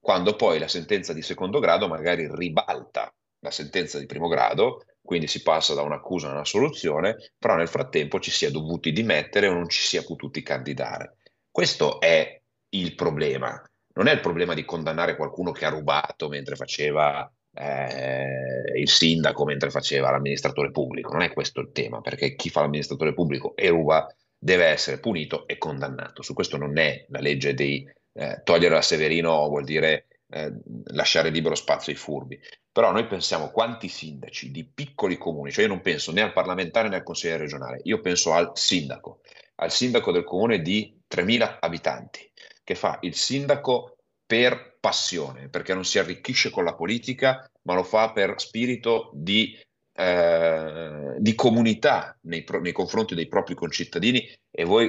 [0.00, 5.26] quando poi la sentenza di secondo grado magari ribalta la sentenza di primo grado, quindi
[5.26, 9.48] si passa da un'accusa a una soluzione, però nel frattempo ci si è dovuti dimettere
[9.48, 11.16] o non ci si è potuti candidare.
[11.50, 13.62] Questo è il problema.
[13.94, 19.44] Non è il problema di condannare qualcuno che ha rubato mentre faceva eh, il sindaco,
[19.44, 21.12] mentre faceva l'amministratore pubblico.
[21.12, 24.06] Non è questo il tema, perché chi fa l'amministratore pubblico e ruba
[24.38, 26.22] deve essere punito e condannato.
[26.22, 27.84] Su questo non è la legge di
[28.20, 30.52] eh, togliere la Severino vuol dire eh,
[30.88, 32.38] lasciare libero spazio ai furbi.
[32.70, 36.88] Però noi pensiamo quanti sindaci di piccoli comuni, cioè io non penso né al parlamentare
[36.88, 39.22] né al consigliere regionale, io penso al sindaco,
[39.56, 42.30] al sindaco del comune di 3.000 abitanti
[42.62, 47.82] che fa il sindaco per passione, perché non si arricchisce con la politica, ma lo
[47.82, 49.58] fa per spirito di,
[49.94, 54.88] eh, di comunità nei, nei confronti dei propri concittadini e voi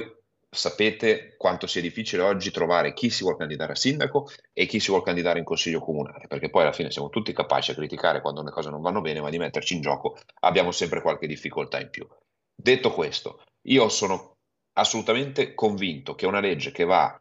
[0.54, 4.88] sapete quanto sia difficile oggi trovare chi si vuole candidare a sindaco e chi si
[4.88, 8.42] vuole candidare in consiglio comunale, perché poi alla fine siamo tutti capaci a criticare quando
[8.42, 11.88] le cose non vanno bene, ma di metterci in gioco abbiamo sempre qualche difficoltà in
[11.88, 12.06] più.
[12.54, 14.36] Detto questo, io sono
[14.74, 17.18] assolutamente convinto che una legge che va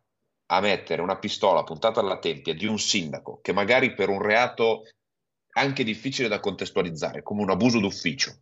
[0.48, 4.84] a mettere una pistola puntata alla tempia di un sindaco che magari per un reato
[5.54, 8.42] anche difficile da contestualizzare, come un abuso d'ufficio,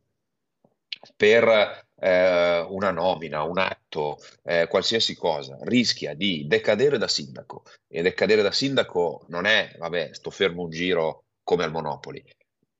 [1.16, 7.64] per eh, una nomina, un atto, eh, qualsiasi cosa, rischia di decadere da sindaco.
[7.88, 12.24] E decadere da sindaco non è, vabbè, sto fermo un giro come al Monopoli.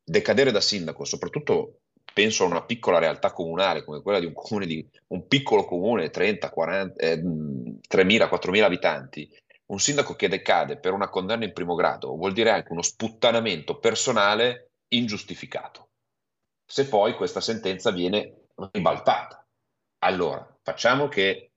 [0.04, 1.80] Decadere da sindaco, soprattutto
[2.14, 6.10] penso a una piccola realtà comunale come quella di un comune di un piccolo comune,
[6.10, 9.30] 30, 40, eh, 3.000, 4.000 abitanti,
[9.68, 13.78] un sindaco che decade per una condanna in primo grado vuol dire anche uno sputtanamento
[13.78, 15.90] personale ingiustificato.
[16.66, 18.39] Se poi questa sentenza viene
[18.72, 19.46] ribaltata.
[20.00, 21.52] Allora, facciamo che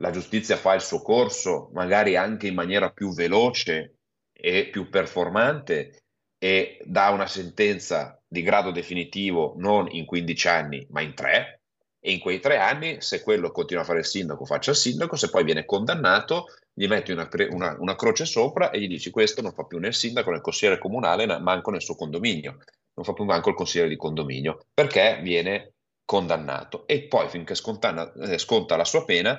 [0.00, 3.96] la giustizia fa il suo corso, magari anche in maniera più veloce
[4.32, 6.02] e più performante
[6.38, 11.62] e dà una sentenza di grado definitivo non in 15 anni ma in 3
[11.98, 15.16] e in quei tre anni se quello continua a fare il sindaco faccia il sindaco,
[15.16, 16.44] se poi viene condannato
[16.78, 19.88] gli metti una, una, una croce sopra e gli dici questo non fa più né
[19.88, 22.58] il sindaco né il consigliere comunale manco nel suo condominio,
[22.94, 24.66] non fa più manco il consigliere di condominio.
[24.74, 25.75] Perché viene
[26.06, 29.38] condannato e poi finché sconta, eh, sconta la sua pena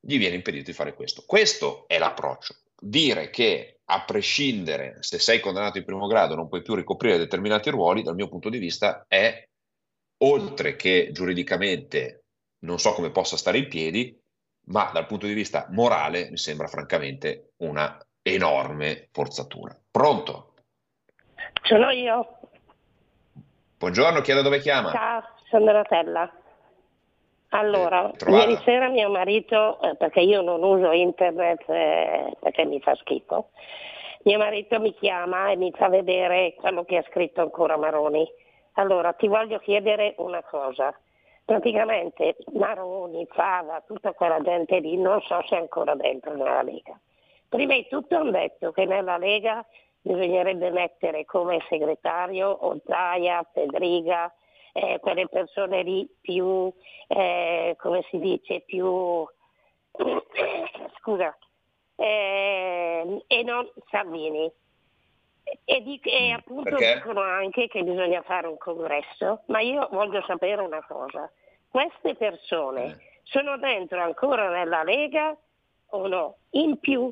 [0.00, 1.24] gli viene impedito di fare questo.
[1.26, 2.54] Questo è l'approccio.
[2.80, 7.70] Dire che a prescindere se sei condannato in primo grado non puoi più ricoprire determinati
[7.70, 9.44] ruoli, dal mio punto di vista è
[10.18, 12.24] oltre che giuridicamente
[12.60, 14.16] non so come possa stare in piedi,
[14.66, 19.76] ma dal punto di vista morale mi sembra francamente una enorme forzatura.
[19.90, 20.54] Pronto?
[21.62, 22.40] Ce l'ho io.
[23.78, 24.90] Buongiorno, chiedo dove chiama.
[24.90, 26.30] Ciao, sono Donatella.
[27.50, 32.78] Allora, eh, ieri sera mio marito, eh, perché io non uso internet eh, perché mi
[32.80, 33.48] fa schifo,
[34.24, 38.26] mio marito mi chiama e mi fa vedere quello che ha scritto ancora Maroni.
[38.74, 40.94] Allora, ti voglio chiedere una cosa.
[41.44, 46.98] Praticamente Maroni, Fava, tutta quella gente lì, non so se è ancora dentro nella Lega.
[47.48, 49.64] Prima di tutto hanno detto che nella Lega
[50.02, 54.30] bisognerebbe mettere come segretario Ozaia, Federica,
[54.72, 56.72] eh, quelle persone lì più,
[57.08, 59.26] eh, come si dice, più,
[61.00, 61.36] scusa,
[61.96, 64.50] eh, e non Salvini.
[65.64, 66.94] E, di, e mm, appunto Perché?
[66.96, 71.30] dicono anche che bisogna fare un congresso, ma io voglio sapere una cosa,
[71.70, 72.96] queste persone eh.
[73.22, 75.34] sono dentro ancora nella Lega
[75.90, 76.36] o no?
[76.50, 77.10] In più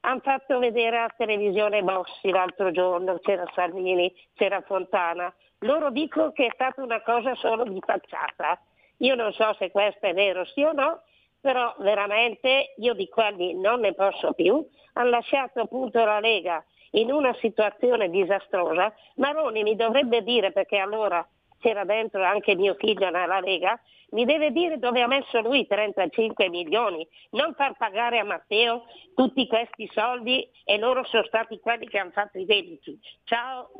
[0.00, 5.32] hanno fatto vedere a televisione Bossi l'altro giorno, c'era Salvini, c'era Fontana,
[5.64, 8.60] loro dicono che è stata una cosa solo di facciata.
[8.98, 11.02] Io non so se questo è vero sì o no,
[11.40, 14.66] però veramente io di quelli non ne posso più.
[14.94, 18.94] Hanno lasciato appunto la Lega in una situazione disastrosa.
[19.16, 21.26] Maroni mi dovrebbe dire, perché allora
[21.58, 23.78] c'era dentro anche mio figlio nella Lega,
[24.10, 29.46] mi deve dire dove ha messo lui 35 milioni, non far pagare a Matteo tutti
[29.48, 32.96] questi soldi e loro sono stati quelli che hanno fatto i debiti.
[33.24, 33.70] Ciao.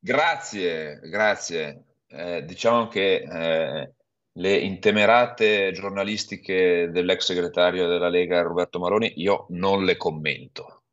[0.00, 1.84] Grazie, grazie.
[2.06, 3.92] Eh, diciamo che eh,
[4.32, 10.84] le intemerate giornalistiche dell'ex segretario della Lega Roberto Maroni io non le commento.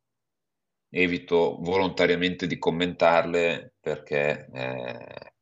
[0.88, 5.32] Evito volontariamente di commentarle perché eh,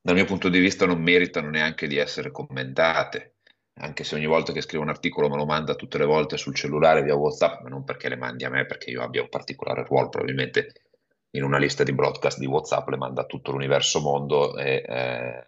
[0.00, 3.38] dal mio punto di vista non meritano neanche di essere commentate
[3.80, 6.54] anche se ogni volta che scrivo un articolo me lo manda tutte le volte sul
[6.54, 9.84] cellulare via WhatsApp, ma non perché le mandi a me, perché io abbia un particolare
[9.84, 10.87] ruolo, probabilmente
[11.32, 15.46] in una lista di broadcast di WhatsApp le manda a tutto l'universo mondo e eh,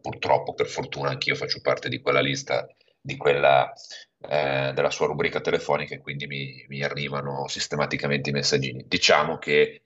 [0.00, 2.66] purtroppo, per fortuna, anch'io faccio parte di quella lista,
[3.00, 3.72] di quella,
[4.18, 8.84] eh, della sua rubrica telefonica e quindi mi, mi, arrivano sistematicamente i messaggini.
[8.86, 9.82] Diciamo che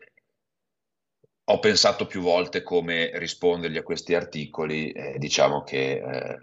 [1.47, 6.39] ho pensato più volte come rispondergli a questi articoli, eh, diciamo che eh,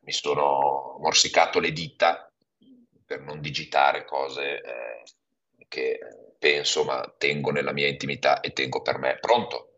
[0.00, 2.30] mi sono morsicato le dita
[3.06, 5.02] per non digitare cose eh,
[5.68, 5.98] che
[6.44, 9.16] penso, ma tengo nella mia intimità e tengo per me.
[9.18, 9.70] Pronto?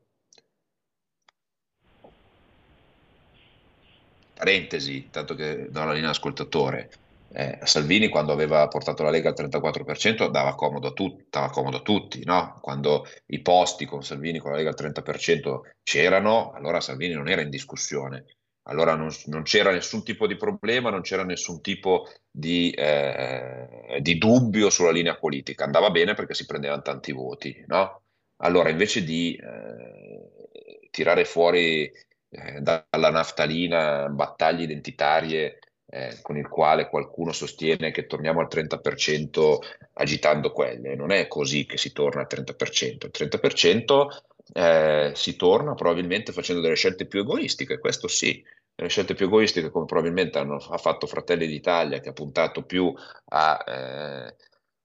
[4.35, 6.90] Parentesi, tanto che do la linea ascoltatore.
[7.29, 11.76] Eh, Salvini quando aveva portato la Lega al 34% dava comodo a, tut- dava comodo
[11.76, 12.59] a tutti, no?
[12.61, 17.42] quando i posti con Salvini con la Lega al 30% c'erano, allora Salvini non era
[17.42, 18.24] in discussione
[18.68, 24.18] allora non, non, c'era nessun tipo di problema, non c'era nessun tipo di, eh, di,
[24.18, 28.02] dubbio sulla linea politica, andava bene perché si prendevano tanti voti, no?
[28.38, 31.90] Allora invece di eh, tirare fuori
[32.29, 39.59] eh, dalla naftalina battaglie identitarie eh, con il quale qualcuno sostiene che torniamo al 30%
[39.94, 44.07] agitando quelle, non è così che si torna al 30%, il 30%
[44.52, 48.44] eh, si torna probabilmente facendo delle scelte più egoistiche, questo sì,
[48.76, 52.94] delle scelte più egoistiche come probabilmente hanno, ha fatto Fratelli d'Italia che ha puntato più
[53.30, 54.36] a, eh,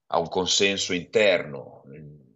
[0.06, 1.84] a un consenso interno.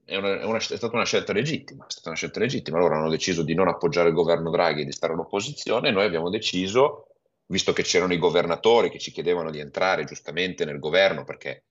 [0.04, 2.78] È, una, è, una, è, stata una scelta legittima, è stata una scelta legittima.
[2.78, 7.06] Loro hanno deciso di non appoggiare il governo Draghi di stare all'opposizione noi abbiamo deciso,
[7.46, 11.64] visto che c'erano i governatori che ci chiedevano di entrare giustamente nel governo perché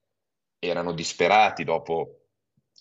[0.57, 2.21] erano disperati dopo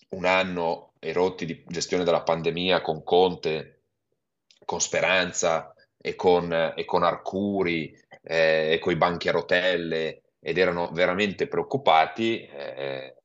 [0.09, 3.83] un anno erotti di gestione della pandemia con Conte,
[4.65, 5.74] con Speranza
[6.05, 11.47] e con, e con Arcuri eh, e con i banchi a rotelle ed erano veramente
[11.47, 13.15] preoccupati, eh,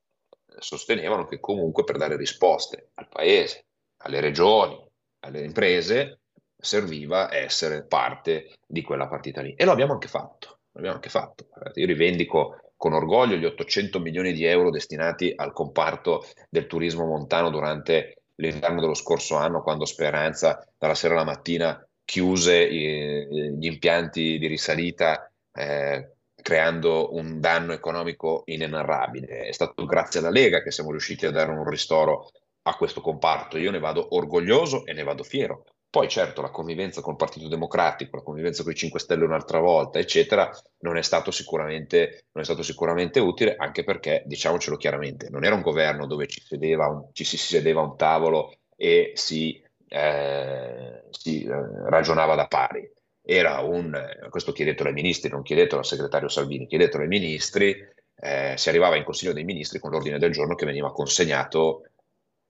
[0.58, 3.66] sostenevano che comunque per dare risposte al paese,
[3.98, 4.82] alle regioni,
[5.20, 6.20] alle imprese,
[6.56, 9.52] serviva essere parte di quella partita lì.
[9.54, 10.60] E lo abbiamo anche fatto.
[10.72, 11.48] L'abbiamo anche fatto.
[11.74, 17.50] Io rivendico con orgoglio gli 800 milioni di euro destinati al comparto del turismo montano
[17.50, 24.48] durante l'inverno dello scorso anno, quando Speranza dalla sera alla mattina chiuse gli impianti di
[24.48, 29.46] risalita eh, creando un danno economico inenarrabile.
[29.46, 32.33] È stato grazie alla Lega che siamo riusciti a dare un ristoro
[32.63, 33.58] a questo comparto.
[33.58, 35.67] Io ne vado orgoglioso e ne vado fiero.
[35.88, 39.61] Poi certo la convivenza con il Partito Democratico, la convivenza con i 5 Stelle un'altra
[39.61, 40.50] volta, eccetera,
[40.81, 45.63] non è stato sicuramente, è stato sicuramente utile, anche perché, diciamocelo chiaramente, non era un
[45.63, 51.50] governo dove ci, un, ci si sedeva a un tavolo e si, eh, si eh,
[51.88, 52.90] ragionava da pari.
[53.22, 53.98] Era un,
[54.30, 57.76] questo chiedetelo ai ministri, non chiedetelo al segretario Salvini, chiedetelo ai ministri,
[58.16, 61.84] eh, si arrivava in Consiglio dei Ministri con l'ordine del giorno che veniva consegnato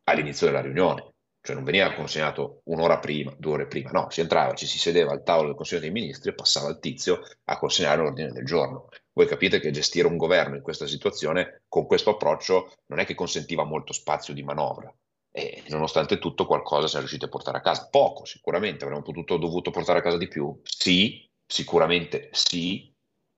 [0.05, 1.11] all'inizio della riunione
[1.43, 5.13] cioè non veniva consegnato un'ora prima, due ore prima, no, si entrava, ci si sedeva
[5.13, 8.89] al tavolo del Consiglio dei Ministri e passava il tizio a consegnare l'ordine del giorno.
[9.13, 13.15] Voi capite che gestire un governo in questa situazione, con questo approccio, non è che
[13.15, 14.93] consentiva molto spazio di manovra.
[15.33, 17.89] E nonostante tutto qualcosa siamo riusciti a portare a casa.
[17.91, 20.59] Poco, sicuramente, avremmo potuto dovuto portare a casa di più.
[20.63, 22.93] Sì, sicuramente sì,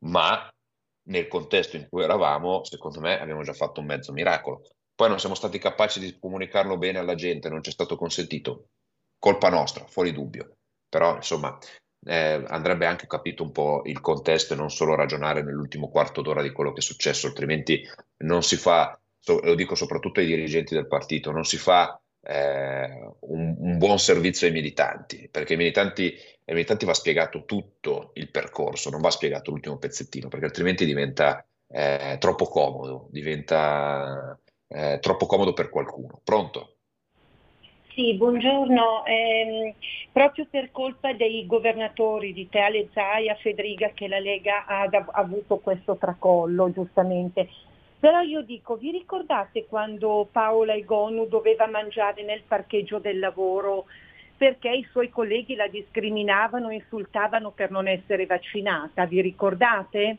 [0.05, 0.49] ma
[1.09, 4.63] nel contesto in cui eravamo, secondo me abbiamo già fatto un mezzo miracolo.
[4.95, 8.69] Poi non siamo stati capaci di comunicarlo bene alla gente, non ci è stato consentito.
[9.19, 10.57] Colpa nostra, fuori dubbio.
[10.89, 11.59] Però, insomma,
[12.07, 16.43] eh, andrebbe anche capito un po' il contesto e non solo ragionare nell'ultimo quarto d'ora
[16.43, 17.83] di quello che è successo, altrimenti
[18.25, 23.57] non si fa, lo dico soprattutto ai dirigenti del partito, non si fa eh, un,
[23.59, 26.15] un, buon servizio ai militanti, perché ai militanti,
[26.45, 31.45] ai militanti, va spiegato tutto il percorso, non va spiegato l'ultimo pezzettino, perché altrimenti diventa
[31.69, 36.21] eh, troppo comodo, diventa eh, troppo comodo per qualcuno.
[36.23, 36.77] Pronto?
[37.95, 39.05] Sì, buongiorno.
[39.05, 39.75] Eh,
[40.13, 45.97] proprio per colpa dei governatori di Teale Zaia, Federica, che la Lega ha avuto questo
[45.97, 47.49] tracollo, giustamente.
[48.03, 53.85] Però io dico, vi ricordate quando Paola Egonu doveva mangiare nel parcheggio del lavoro
[54.37, 59.07] perché i suoi colleghi la discriminavano insultavano per non essere vaccinata?
[59.07, 60.17] Vi ricordate?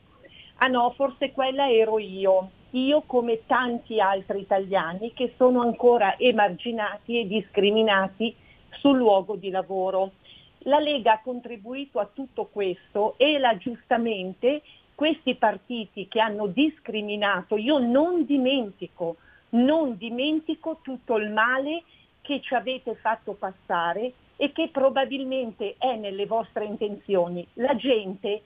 [0.59, 7.19] Ah no, forse quella ero io io come tanti altri italiani che sono ancora emarginati
[7.19, 8.33] e discriminati
[8.79, 10.13] sul luogo di lavoro.
[10.59, 14.61] La Lega ha contribuito a tutto questo e la giustamente
[14.95, 19.17] questi partiti che hanno discriminato, io non dimentico,
[19.49, 21.83] non dimentico tutto il male
[22.21, 27.45] che ci avete fatto passare e che probabilmente è nelle vostre intenzioni.
[27.53, 28.43] La gente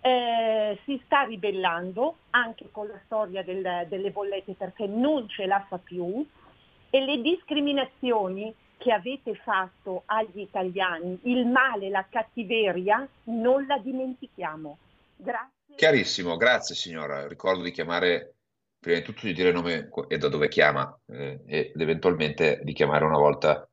[0.00, 5.64] eh, si sta ribellando anche con la storia del, delle bollette perché non ce la
[5.68, 6.24] fa più
[6.90, 14.78] e le discriminazioni che avete fatto agli italiani, il male, la cattiveria, non la dimentichiamo.
[15.16, 15.55] Grazie.
[15.76, 17.28] Chiarissimo, grazie signora.
[17.28, 18.36] Ricordo di chiamare,
[18.80, 22.72] prima di tutto di dire il nome e da dove chiama eh, ed eventualmente di
[22.72, 23.68] chiamare una volta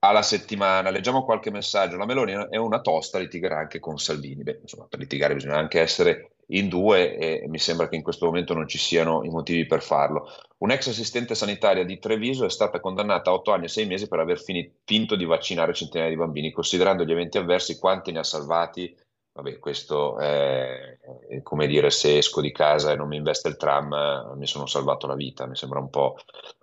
[0.00, 0.90] alla settimana.
[0.90, 1.96] Leggiamo qualche messaggio.
[1.96, 4.42] La Meloni è una tosta, litigherà anche con Salvini.
[4.42, 8.26] Beh, insomma, per litigare bisogna anche essere in due e mi sembra che in questo
[8.26, 10.28] momento non ci siano i motivi per farlo.
[10.58, 14.18] Un'ex assistente sanitaria di Treviso è stata condannata a 8 anni e 6 mesi per
[14.18, 18.92] aver finito di vaccinare centinaia di bambini, considerando gli eventi avversi quanti ne ha salvati
[19.34, 23.56] vabbè, questo è, è, come dire, se esco di casa e non mi investe il
[23.56, 26.16] tram, mi sono salvato la vita, mi sembra un po'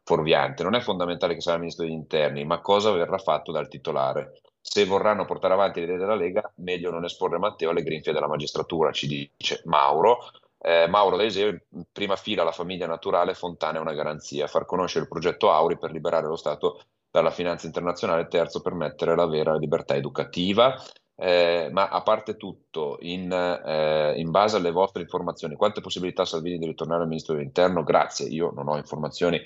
[0.03, 0.63] fuorviante.
[0.63, 4.41] Non è fondamentale che sia il ministro degli interni, ma cosa verrà fatto dal titolare?
[4.61, 8.28] Se vorranno portare avanti le idee della Lega, meglio non esporre Matteo alle grinfie della
[8.28, 10.19] magistratura, ci dice Mauro.
[10.63, 14.47] Eh, Mauro D'Aiseo, in prima fila la famiglia naturale, Fontana è una garanzia.
[14.47, 19.26] Far conoscere il progetto Auri per liberare lo Stato dalla finanza internazionale, terzo, permettere la
[19.26, 20.80] vera libertà educativa.
[21.24, 26.57] Eh, ma a parte tutto, in, eh, in, base alle vostre informazioni, quante possibilità Salvini
[26.57, 27.84] di ritornare al Ministro dell'Interno?
[27.84, 29.39] Grazie, io non ho informazioni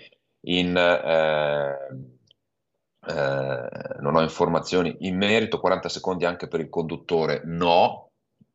[0.47, 1.75] in, eh,
[3.07, 8.11] eh non ho informazioni in merito, 40 secondi anche per il conduttore, no,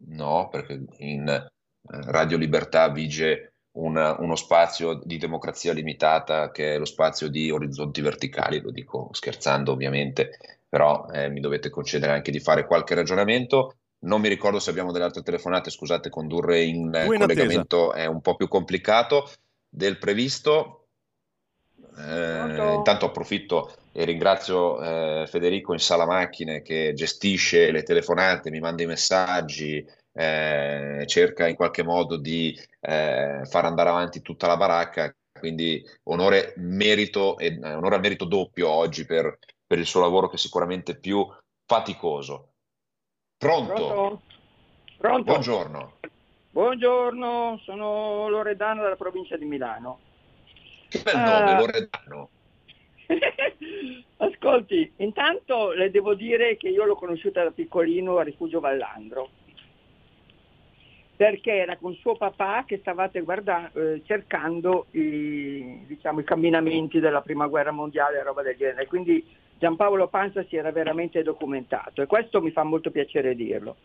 [0.06, 1.50] no, perché in eh,
[1.82, 8.00] Radio Libertà vige una, uno spazio di democrazia limitata che è lo spazio di orizzonti
[8.00, 13.74] verticali, lo dico scherzando ovviamente, però eh, mi dovete concedere anche di fare qualche ragionamento.
[14.02, 18.04] Non mi ricordo se abbiamo delle altre telefonate, scusate, condurre in, in collegamento attesa.
[18.04, 19.28] è un po' più complicato
[19.68, 20.76] del previsto.
[21.98, 28.60] Eh, intanto approfitto e ringrazio eh, Federico in sala macchine che gestisce le telefonate, mi
[28.60, 34.56] manda i messaggi, eh, cerca in qualche modo di eh, far andare avanti tutta la
[34.56, 35.14] baracca.
[35.36, 39.36] Quindi onore, merito e, eh, onore al merito doppio oggi per
[39.70, 41.24] per il suo lavoro che è sicuramente più
[41.64, 42.54] faticoso.
[43.38, 43.72] Pronto?
[43.72, 44.22] Pronto?
[44.98, 45.22] Pronto?
[45.22, 45.92] Buongiorno.
[46.50, 50.00] Buongiorno, sono Loredano dalla provincia di Milano.
[50.88, 52.28] Che bel nome, uh, Loredano.
[54.18, 59.30] Ascolti, intanto le devo dire che io l'ho conosciuta da piccolino a Rifugio Vallandro,
[61.14, 67.20] perché era con suo papà che stavate guarda- eh, cercando i, diciamo, i camminamenti della
[67.20, 68.88] prima guerra mondiale e roba del genere.
[68.88, 73.76] Quindi Giampaolo Panza si era veramente documentato e questo mi fa molto piacere dirlo.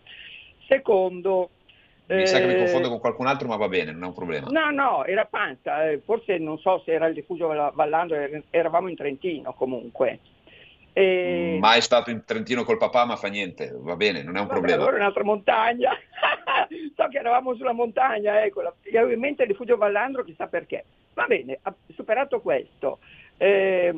[0.69, 1.49] Secondo...
[2.07, 4.05] Mi eh, sa che mi eh, confondo con qualcun altro, ma va bene, non è
[4.05, 4.47] un problema.
[4.47, 8.15] No, no, era Panza, eh, forse non so se era il rifugio Vallando,
[8.51, 10.19] eravamo in Trentino comunque.
[10.93, 11.57] E...
[11.59, 14.59] Mai stato in Trentino col papà, ma fa niente, va bene, non è un Vabbè,
[14.59, 14.83] problema.
[14.83, 15.91] Allora un'altra montagna.
[16.95, 18.61] so che eravamo sulla montagna, ecco.
[18.61, 20.85] Io avevo in mente il rifugio Vallandro, chissà perché.
[21.13, 21.59] Va bene,
[21.93, 22.99] superato questo.
[23.37, 23.91] Eh,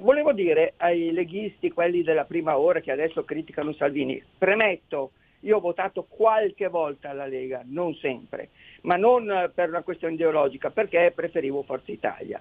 [0.00, 5.60] volevo dire ai leghisti, quelli della prima ora che adesso criticano Salvini, premetto, io ho
[5.60, 8.50] votato qualche volta alla Lega, non sempre,
[8.82, 12.40] ma non per una questione ideologica, perché preferivo Forza Italia.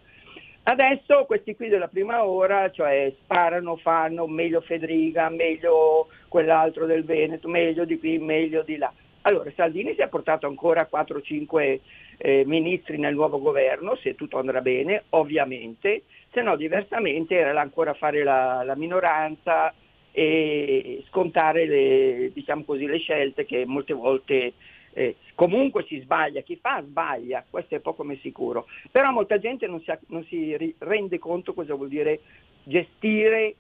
[0.64, 7.48] Adesso questi qui della prima ora, cioè sparano, fanno meglio Federica, meglio quell'altro del Veneto,
[7.48, 8.94] meglio di qui, meglio di là.
[9.22, 11.80] Allora Salvini si è portato ancora 4-5
[12.24, 17.96] eh, ministri nel nuovo governo, se tutto andrà bene, ovviamente, se no diversamente era ancora
[17.96, 19.74] fare la, la minoranza
[20.12, 24.54] e scontare le, diciamo così, le scelte che molte volte
[24.94, 29.66] eh, comunque si sbaglia, chi fa sbaglia, questo è poco ma sicuro, però molta gente
[29.66, 32.20] non si, non si rende conto cosa vuol dire
[32.64, 33.56] gestire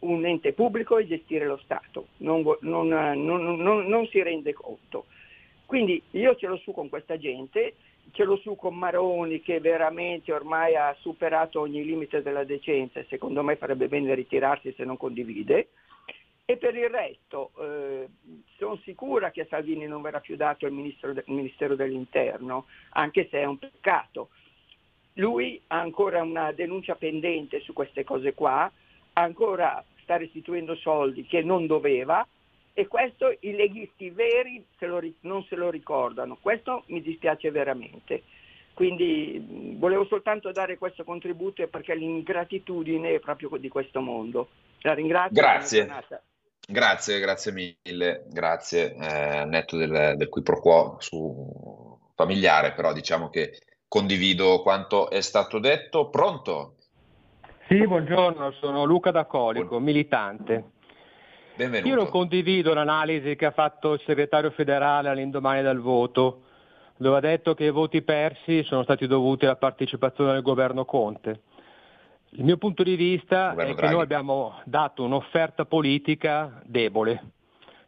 [0.00, 5.06] un ente pubblico e gestire lo Stato, non, non, non, non, si rende conto.
[5.64, 7.74] Quindi io ce l'ho su con questa gente,
[8.12, 13.06] ce l'ho su con Maroni che veramente ormai ha superato ogni limite della decenza e
[13.08, 15.68] secondo me farebbe bene ritirarsi se non condivide,
[16.46, 18.06] e per il resto eh,
[18.58, 23.40] sono sicura che a Salvini non verrà più dato il, de- Ministero dell'Interno, anche se
[23.40, 24.28] è un peccato.
[25.14, 28.70] Lui ha ancora una denuncia pendente su queste cose qua,
[29.14, 32.26] ancora sta restituendo soldi che non doveva
[32.74, 36.36] e questo i leghisti veri se lo, non se lo ricordano.
[36.40, 38.24] Questo mi dispiace veramente.
[38.74, 44.48] Quindi volevo soltanto dare questo contributo perché l'ingratitudine è proprio di questo mondo.
[44.80, 45.40] La ringrazio.
[45.40, 45.88] Grazie.
[46.66, 48.94] Grazie, grazie mille, grazie.
[48.94, 55.20] Eh, netto del, del qui pro quo su familiare, però diciamo che condivido quanto è
[55.20, 56.08] stato detto.
[56.08, 56.74] Pronto?
[57.68, 59.82] Sì, buongiorno, sono Luca D'Acolico, Buon...
[59.84, 60.72] militante.
[61.56, 61.88] Benvenuto.
[61.88, 66.42] Io non condivido l'analisi che ha fatto il segretario federale all'indomani del voto,
[66.96, 71.42] dove ha detto che i voti persi sono stati dovuti alla partecipazione del governo Conte.
[72.30, 73.74] Il mio punto di vista è Draghi.
[73.76, 77.22] che noi abbiamo dato un'offerta politica debole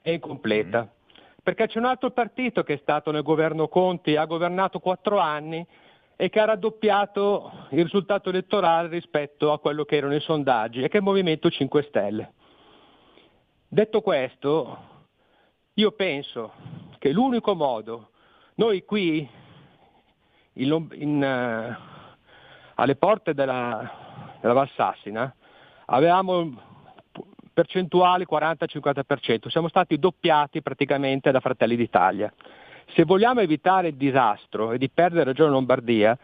[0.01, 1.33] e incompleta, mm.
[1.43, 5.67] perché c'è un altro partito che è stato nel governo Conti, ha governato quattro anni
[6.15, 10.89] e che ha raddoppiato il risultato elettorale rispetto a quello che erano i sondaggi, e
[10.89, 12.31] che è il Movimento 5 Stelle.
[13.69, 14.79] Detto questo,
[15.75, 16.53] io penso
[16.99, 18.11] che l'unico modo,
[18.55, 19.29] noi qui
[20.53, 21.83] in, in, uh,
[22.77, 25.35] alle porte della, nella Valsassina,
[25.87, 26.63] avevamo
[27.53, 32.33] percentuali 40-50%, siamo stati doppiati praticamente da Fratelli d'Italia.
[32.95, 36.17] Se vogliamo evitare il disastro e di perdere Regione Lombardia,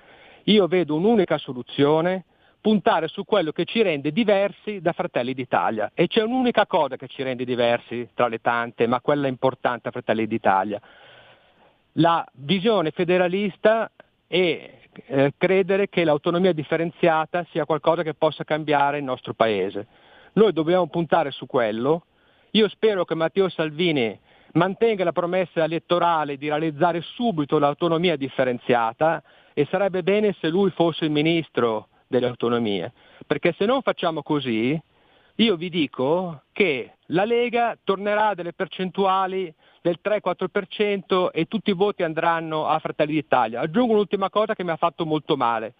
[0.44, 2.24] io vedo un'unica soluzione,
[2.62, 5.90] puntare su quello che ci rende diversi da Fratelli d'Italia.
[5.94, 9.90] E c'è un'unica cosa che ci rende diversi tra le tante, ma quella importante a
[9.90, 10.80] Fratelli d'Italia.
[11.96, 13.90] La visione federalista
[14.28, 19.86] e eh, credere che l'autonomia differenziata sia qualcosa che possa cambiare il nostro Paese.
[20.34, 22.04] Noi dobbiamo puntare su quello.
[22.52, 24.16] Io spero che Matteo Salvini
[24.52, 29.20] mantenga la promessa elettorale di realizzare subito l'autonomia differenziata
[29.52, 32.92] e sarebbe bene se lui fosse il ministro delle autonomie,
[33.26, 34.78] perché se non facciamo così,
[35.36, 41.74] io vi dico che la Lega tornerà a delle percentuali del 3-4% e tutti i
[41.74, 43.60] voti andranno a Fratelli d'Italia.
[43.60, 45.74] Aggiungo un'ultima cosa che mi ha fatto molto male.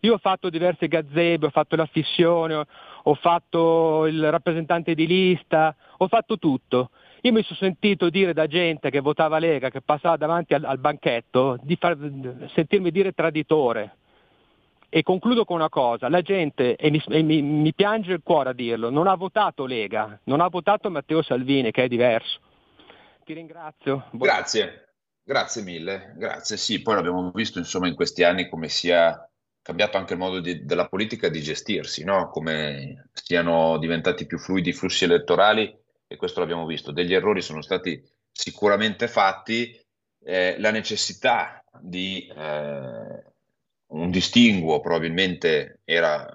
[0.00, 2.64] Io ho fatto diverse gazebe, ho fatto la fissione,
[3.02, 6.90] ho fatto il rappresentante di lista, ho fatto tutto.
[7.22, 10.78] Io mi sono sentito dire da gente che votava Lega, che passava davanti al, al
[10.78, 11.96] banchetto, di far,
[12.54, 13.96] sentirmi dire traditore.
[14.90, 18.50] E concludo con una cosa, la gente, e, mi, e mi, mi piange il cuore
[18.50, 22.40] a dirlo, non ha votato Lega, non ha votato Matteo Salvini, che è diverso.
[23.22, 24.06] Ti ringrazio.
[24.12, 24.28] Buon...
[24.28, 26.56] Grazie, grazie mille, grazie.
[26.56, 29.28] Sì, poi l'abbiamo visto insomma in questi anni come sia
[29.60, 32.30] cambiato anche il modo di, della politica di gestirsi, no?
[32.30, 35.70] come siano diventati più fluidi i flussi elettorali
[36.06, 36.90] e questo l'abbiamo visto.
[36.90, 39.78] Degli errori sono stati sicuramente fatti,
[40.24, 43.22] eh, la necessità di eh,
[43.88, 46.26] un distinguo probabilmente era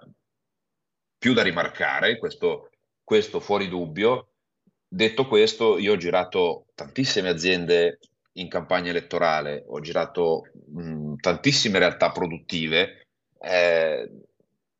[1.17, 2.69] più da rimarcare, questo,
[3.03, 4.33] questo fuori dubbio,
[4.93, 7.97] Detto questo, io ho girato tantissime aziende
[8.33, 13.07] in campagna elettorale, ho girato mh, tantissime realtà produttive.
[13.39, 14.11] Eh,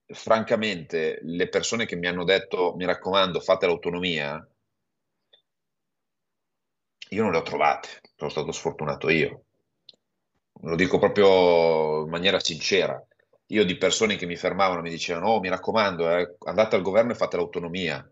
[0.06, 4.48] francamente, le persone che mi hanno detto mi raccomando, fate l'autonomia,
[7.10, 9.46] io non le ho trovate, sono stato sfortunato io.
[10.64, 13.01] Lo dico proprio in maniera sincera.
[13.47, 17.11] Io di persone che mi fermavano mi dicevano, oh mi raccomando, eh, andate al governo
[17.11, 18.09] e fate l'autonomia.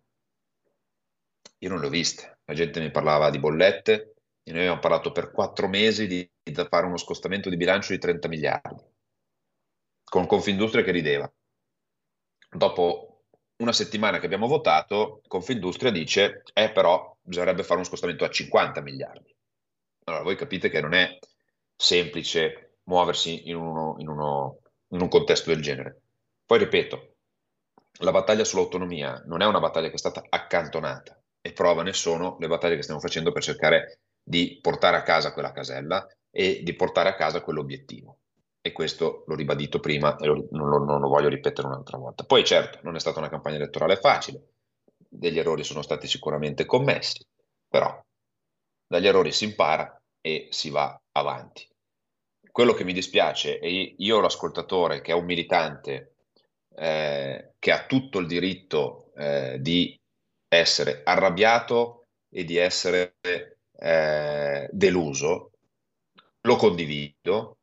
[1.60, 5.12] Io non le ho viste, la gente mi parlava di bollette e noi abbiamo parlato
[5.12, 8.84] per quattro mesi di, di fare uno scostamento di bilancio di 30 miliardi,
[10.04, 11.32] con Confindustria che rideva.
[12.50, 13.24] dopo
[13.58, 18.82] una settimana che abbiamo votato, Confindustria dice, eh però bisognerebbe fare uno scostamento a 50
[18.82, 19.34] miliardi.
[20.06, 21.18] Allora voi capite che non è
[21.82, 24.60] semplice muoversi in, uno, in, uno,
[24.90, 26.02] in un contesto del genere.
[26.46, 27.16] Poi ripeto,
[28.02, 32.38] la battaglia sull'autonomia non è una battaglia che è stata accantonata e prova ne sono
[32.40, 36.76] le battaglie che stiamo facendo per cercare di portare a casa quella casella e di
[36.76, 38.20] portare a casa quell'obiettivo.
[38.62, 42.26] E questo l'ho ribadito prima e lo, non, lo, non lo voglio ripetere un'altra volta.
[42.26, 44.50] Poi certo, non è stata una campagna elettorale facile,
[44.96, 47.26] degli errori sono stati sicuramente commessi,
[47.68, 48.00] però
[48.86, 51.71] dagli errori si impara e si va avanti.
[52.52, 56.16] Quello che mi dispiace è io l'ascoltatore che è un militante
[56.76, 59.98] eh, che ha tutto il diritto eh, di
[60.50, 63.16] essere arrabbiato e di essere
[63.78, 65.52] eh, deluso,
[66.42, 67.58] lo condivido,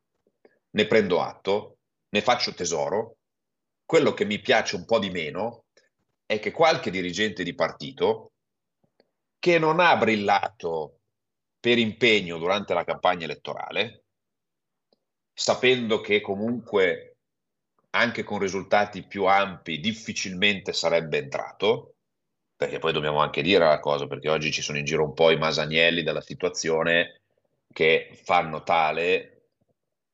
[0.71, 1.77] ne prendo atto,
[2.09, 3.17] ne faccio tesoro.
[3.85, 5.65] Quello che mi piace un po' di meno
[6.25, 8.31] è che qualche dirigente di partito
[9.37, 10.99] che non ha brillato
[11.59, 14.03] per impegno durante la campagna elettorale,
[15.39, 17.15] sapendo che comunque
[17.91, 21.95] anche con risultati più ampi difficilmente sarebbe entrato,
[22.57, 25.31] perché poi dobbiamo anche dire la cosa, perché oggi ci sono in giro un po'
[25.31, 27.21] i masanielli della situazione
[27.71, 29.51] che fanno tale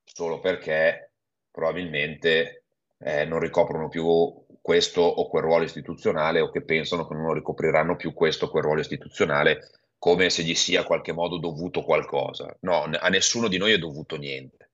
[0.03, 1.13] solo perché
[1.49, 2.65] probabilmente
[2.99, 7.95] eh, non ricoprono più questo o quel ruolo istituzionale o che pensano che non ricopriranno
[7.95, 12.55] più questo o quel ruolo istituzionale come se gli sia in qualche modo dovuto qualcosa.
[12.59, 14.64] No, a nessuno di noi è dovuto niente.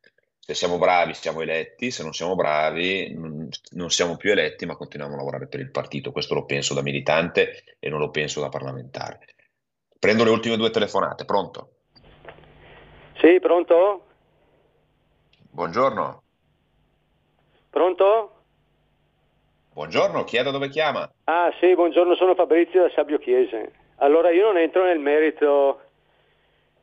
[0.51, 5.13] Se siamo bravi siamo eletti, se non siamo bravi non siamo più eletti ma continuiamo
[5.13, 6.11] a lavorare per il partito.
[6.11, 9.19] Questo lo penso da militante e non lo penso da parlamentare.
[9.97, 11.69] Prendo le ultime due telefonate, pronto?
[13.21, 14.05] Sì, pronto?
[15.51, 16.23] Buongiorno.
[17.69, 18.31] Pronto?
[19.71, 21.09] Buongiorno, chi è da dove chiama?
[21.23, 23.71] Ah sì, buongiorno, sono Fabrizio da Sabio Chiese.
[23.99, 25.90] Allora io non entro nel merito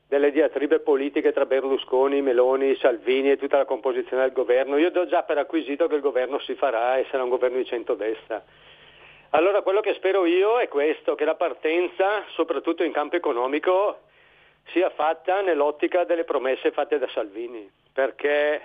[0.09, 4.79] delle diatribe politiche tra Berlusconi, Meloni, Salvini e tutta la composizione del governo.
[4.79, 7.67] Io do già per acquisito che il governo si farà e sarà un governo di
[7.67, 8.43] centrodestra.
[9.31, 13.99] Allora quello che spero io è questo, che la partenza, soprattutto in campo economico,
[14.73, 18.63] sia fatta nell'ottica delle promesse fatte da Salvini, perché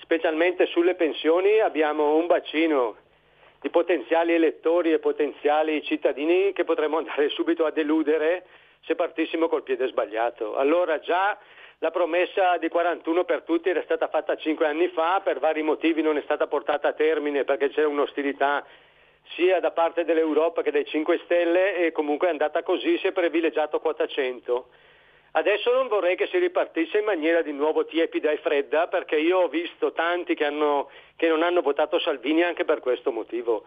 [0.00, 2.96] specialmente sulle pensioni abbiamo un bacino
[3.60, 8.46] di potenziali elettori e potenziali cittadini che potremmo andare subito a deludere
[8.84, 10.56] se partissimo col piede sbagliato.
[10.56, 11.38] Allora già
[11.78, 16.02] la promessa di 41 per tutti era stata fatta cinque anni fa, per vari motivi
[16.02, 18.64] non è stata portata a termine perché c'era un'ostilità
[19.34, 23.12] sia da parte dell'Europa che dai 5 Stelle e comunque è andata così, si è
[23.12, 24.68] privilegiato quota 100.
[25.36, 29.40] Adesso non vorrei che si ripartisse in maniera di nuovo tiepida e fredda perché io
[29.40, 33.64] ho visto tanti che, hanno, che non hanno votato Salvini anche per questo motivo.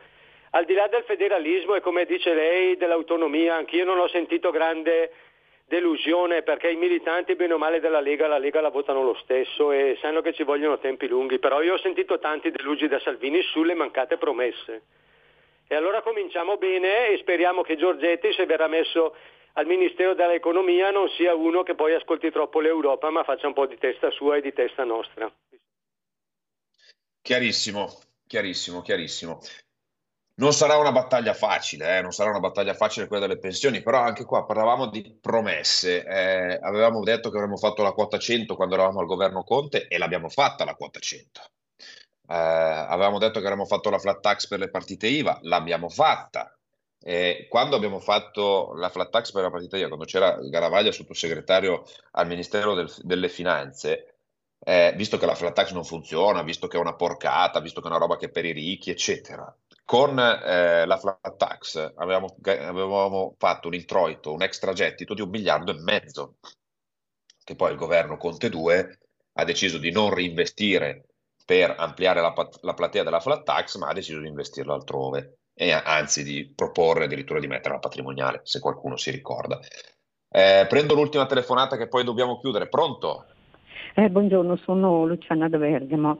[0.51, 5.11] Al di là del federalismo e come dice lei dell'autonomia, anch'io non ho sentito grande
[5.67, 9.73] delusione perché i militanti bene o male della Lega la Lega la votano lo stesso
[9.73, 13.41] e sanno che ci vogliono tempi lunghi, però io ho sentito tanti delusi da Salvini
[13.41, 14.83] sulle mancate promesse.
[15.67, 19.15] E allora cominciamo bene e speriamo che Giorgetti, se verrà messo
[19.53, 23.65] al Ministero dell'Economia, non sia uno che poi ascolti troppo l'Europa, ma faccia un po'
[23.65, 25.29] di testa sua e di testa nostra.
[27.21, 27.87] Chiarissimo,
[28.25, 29.41] chiarissimo, chiarissimo.
[30.39, 32.01] Non sarà una battaglia facile, eh?
[32.03, 36.05] non sarà una battaglia facile quella delle pensioni, però anche qua parlavamo di promesse.
[36.05, 39.97] Eh, avevamo detto che avremmo fatto la quota 100 quando eravamo al governo Conte e
[39.97, 41.41] l'abbiamo fatta la quota 100.
[41.41, 46.55] Eh, avevamo detto che avremmo fatto la flat tax per le partite IVA, l'abbiamo fatta.
[47.49, 52.27] quando abbiamo fatto la flat tax per la partita IVA, quando c'era Garavaglia sottosegretario al
[52.27, 54.17] Ministero del, delle Finanze,
[54.59, 57.87] eh, visto che la flat tax non funziona, visto che è una porcata, visto che
[57.87, 59.51] è una roba che è per i ricchi, eccetera,
[59.87, 65.71] con eh, la flat tax avevamo, avevamo, fatto un introito, un extragettito di un miliardo
[65.71, 66.39] e mezzo,
[67.41, 68.99] che poi il governo Conte 2
[69.35, 71.05] ha deciso di non reinvestire
[71.45, 72.33] per ampliare la,
[72.63, 77.05] la platea della flat tax, ma ha deciso di investirlo altrove e anzi di proporre
[77.05, 79.57] addirittura di mettere la patrimoniale, se qualcuno si ricorda.
[80.29, 82.67] Eh, prendo l'ultima telefonata che poi dobbiamo chiudere.
[82.67, 83.27] Pronto?
[83.93, 86.19] Eh, buongiorno, sono Luciana da Bergamo.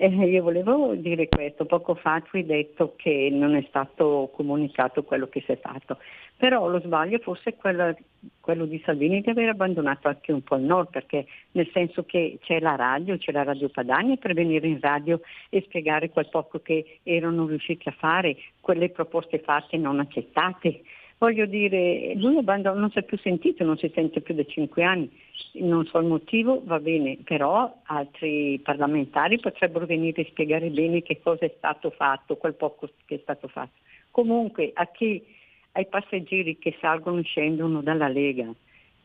[0.00, 5.02] Eh, io volevo dire questo, poco fa tu hai detto che non è stato comunicato
[5.02, 5.98] quello che si è fatto,
[6.36, 7.96] però lo sbaglio forse è quello,
[8.38, 12.38] quello di Salvini di aver abbandonato anche un po' il nord, perché nel senso che
[12.40, 16.60] c'è la radio, c'è la radio Padania per venire in radio e spiegare quel poco
[16.60, 20.82] che erano riusciti a fare, quelle proposte fatte non accettate.
[21.18, 24.84] Voglio dire, lui abbandon- non si è più sentito, non si sente più da cinque
[24.84, 25.10] anni
[25.54, 31.20] non so il motivo, va bene, però altri parlamentari potrebbero venire a spiegare bene che
[31.20, 33.78] cosa è stato fatto, quel poco che è stato fatto.
[34.10, 35.24] Comunque a chi,
[35.72, 38.52] ai passeggeri che salgono e scendono dalla Lega,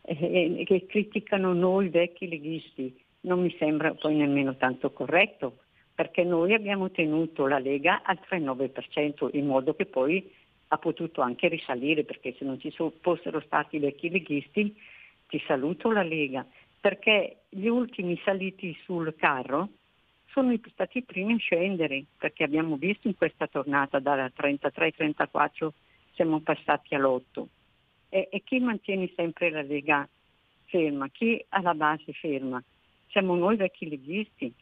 [0.01, 5.59] eh, che criticano noi vecchi leghisti, non mi sembra poi nemmeno tanto corretto,
[5.95, 10.31] perché noi abbiamo tenuto la Lega al 3,9% in modo che poi
[10.69, 14.75] ha potuto anche risalire, perché se non ci fossero stati i vecchi leghisti
[15.33, 16.45] ti saluto la Lega,
[16.79, 19.69] perché gli ultimi saliti sul carro
[20.27, 25.69] sono stati i primi a scendere, perché abbiamo visto in questa tornata dalla 33-34
[26.13, 27.45] siamo passati all'8.
[28.09, 30.07] E, e chi mantiene sempre la Lega
[30.65, 31.07] ferma?
[31.07, 32.61] Chi alla base ferma?
[33.07, 34.53] Siamo noi vecchi leghisti.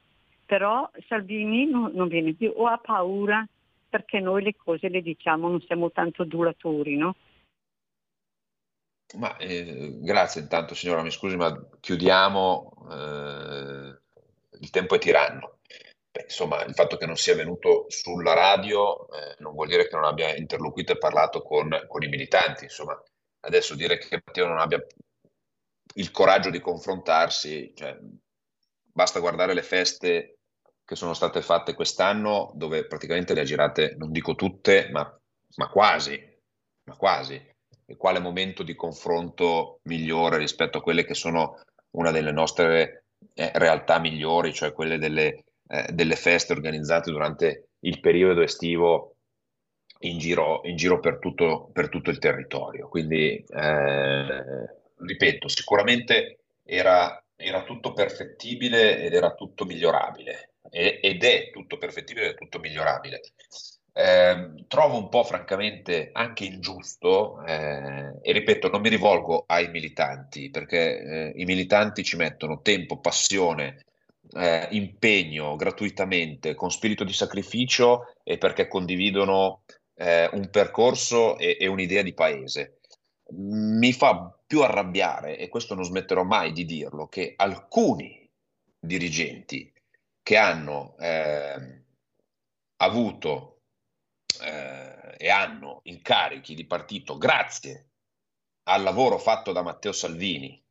[0.46, 3.46] Però Salvini non, non viene più o ha paura
[3.90, 7.16] perché noi le cose le diciamo, non siamo tanto duratori, no?
[9.18, 14.00] Ma, eh, grazie intanto signora, mi scusi, ma chiudiamo, eh,
[14.60, 15.60] il tempo è tiranno.
[16.12, 19.96] Beh, insomma, il fatto che non sia venuto sulla radio eh, non vuol dire che
[19.96, 22.66] non abbia interloquito e parlato con, con, i militanti.
[22.66, 23.02] Insomma,
[23.42, 24.86] adesso dire che Matteo non abbia
[25.96, 27.98] il coraggio di confrontarsi, cioè,
[28.94, 30.38] basta guardare le feste
[30.86, 35.20] che sono state fatte quest'anno, dove praticamente le ha girate, non dico tutte, ma,
[35.56, 36.22] ma quasi,
[36.86, 37.51] ma quasi
[37.92, 41.62] e quale momento di confronto migliore rispetto a quelle che sono
[41.92, 48.00] una delle nostre eh, realtà migliori, cioè quelle delle, eh, delle, feste organizzate durante il
[48.00, 49.16] periodo estivo
[50.00, 52.88] in giro, in giro per, tutto, per, tutto, il territorio.
[52.88, 54.46] Quindi, eh,
[54.96, 62.32] ripeto, sicuramente era, era, tutto perfettibile ed era tutto migliorabile ed è tutto perfettibile ed
[62.34, 63.20] è tutto migliorabile.
[63.94, 70.50] Eh, trovo un po' francamente anche ingiusto, eh, e ripeto, non mi rivolgo ai militanti,
[70.50, 73.86] perché eh, i militanti ci mettono tempo, passione,
[74.34, 79.64] eh, impegno gratuitamente, con spirito di sacrificio e perché condividono
[79.96, 82.80] eh, un percorso e, e un'idea di paese.
[83.34, 88.30] Mi fa più arrabbiare, e questo non smetterò mai di dirlo, che alcuni
[88.80, 89.72] dirigenti
[90.24, 91.84] che hanno eh,
[92.78, 93.51] avuto
[94.42, 97.88] eh, e hanno incarichi di partito grazie
[98.64, 100.62] al lavoro fatto da Matteo Salvini,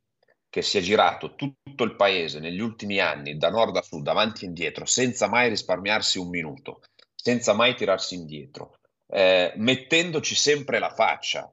[0.48, 4.44] che si è girato tutto il paese negli ultimi anni, da nord a sud, avanti
[4.44, 6.82] e indietro, senza mai risparmiarsi un minuto,
[7.14, 11.52] senza mai tirarsi indietro, eh, mettendoci sempre la faccia,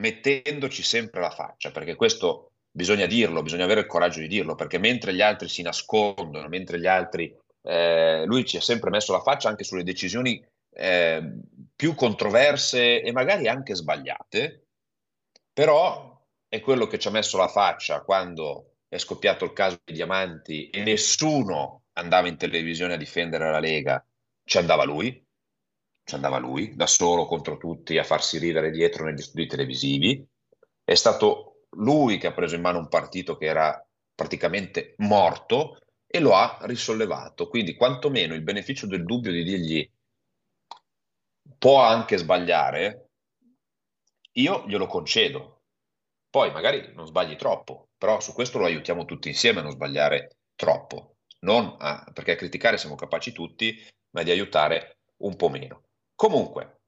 [0.00, 4.78] mettendoci sempre la faccia, perché questo bisogna dirlo, bisogna avere il coraggio di dirlo, perché
[4.78, 9.20] mentre gli altri si nascondono, mentre gli altri, eh, lui ci ha sempre messo la
[9.20, 10.44] faccia anche sulle decisioni
[10.78, 11.32] eh,
[11.74, 14.66] più controverse e magari anche sbagliate,
[15.52, 19.96] però è quello che ci ha messo la faccia quando è scoppiato il caso dei
[19.96, 24.04] diamanti e nessuno andava in televisione a difendere la Lega,
[24.44, 25.26] ci andava lui,
[26.04, 30.24] ci andava lui, da solo contro tutti a farsi ridere dietro negli studi televisivi.
[30.84, 36.20] È stato lui che ha preso in mano un partito che era praticamente morto e
[36.20, 37.48] lo ha risollevato.
[37.48, 39.90] Quindi, quantomeno il beneficio del dubbio di dirgli
[41.58, 43.08] può anche sbagliare,
[44.32, 45.62] io glielo concedo.
[46.30, 50.36] Poi magari non sbagli troppo, però su questo lo aiutiamo tutti insieme a non sbagliare
[50.54, 51.16] troppo.
[51.40, 53.76] Non a, perché a criticare siamo capaci tutti,
[54.10, 55.84] ma di aiutare un po' meno.
[56.14, 56.80] Comunque,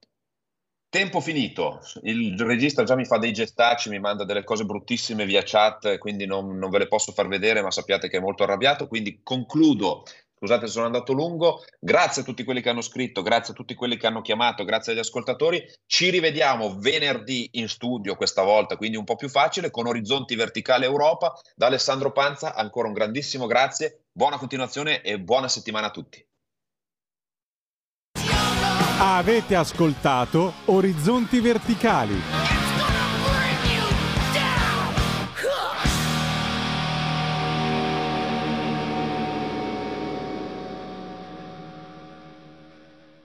[0.88, 1.80] tempo finito.
[2.02, 6.26] Il regista già mi fa dei gestacci, mi manda delle cose bruttissime via chat, quindi
[6.26, 8.88] non, non ve le posso far vedere, ma sappiate che è molto arrabbiato.
[8.88, 10.04] Quindi concludo
[10.42, 13.74] Scusate se sono andato lungo, grazie a tutti quelli che hanno scritto, grazie a tutti
[13.74, 15.62] quelli che hanno chiamato, grazie agli ascoltatori.
[15.84, 20.86] Ci rivediamo venerdì in studio questa volta, quindi un po' più facile, con Orizzonti Verticale
[20.86, 21.38] Europa.
[21.54, 26.26] Da Alessandro Panza ancora un grandissimo grazie, buona continuazione e buona settimana a tutti.
[28.98, 32.39] Avete ascoltato Orizzonti Verticali.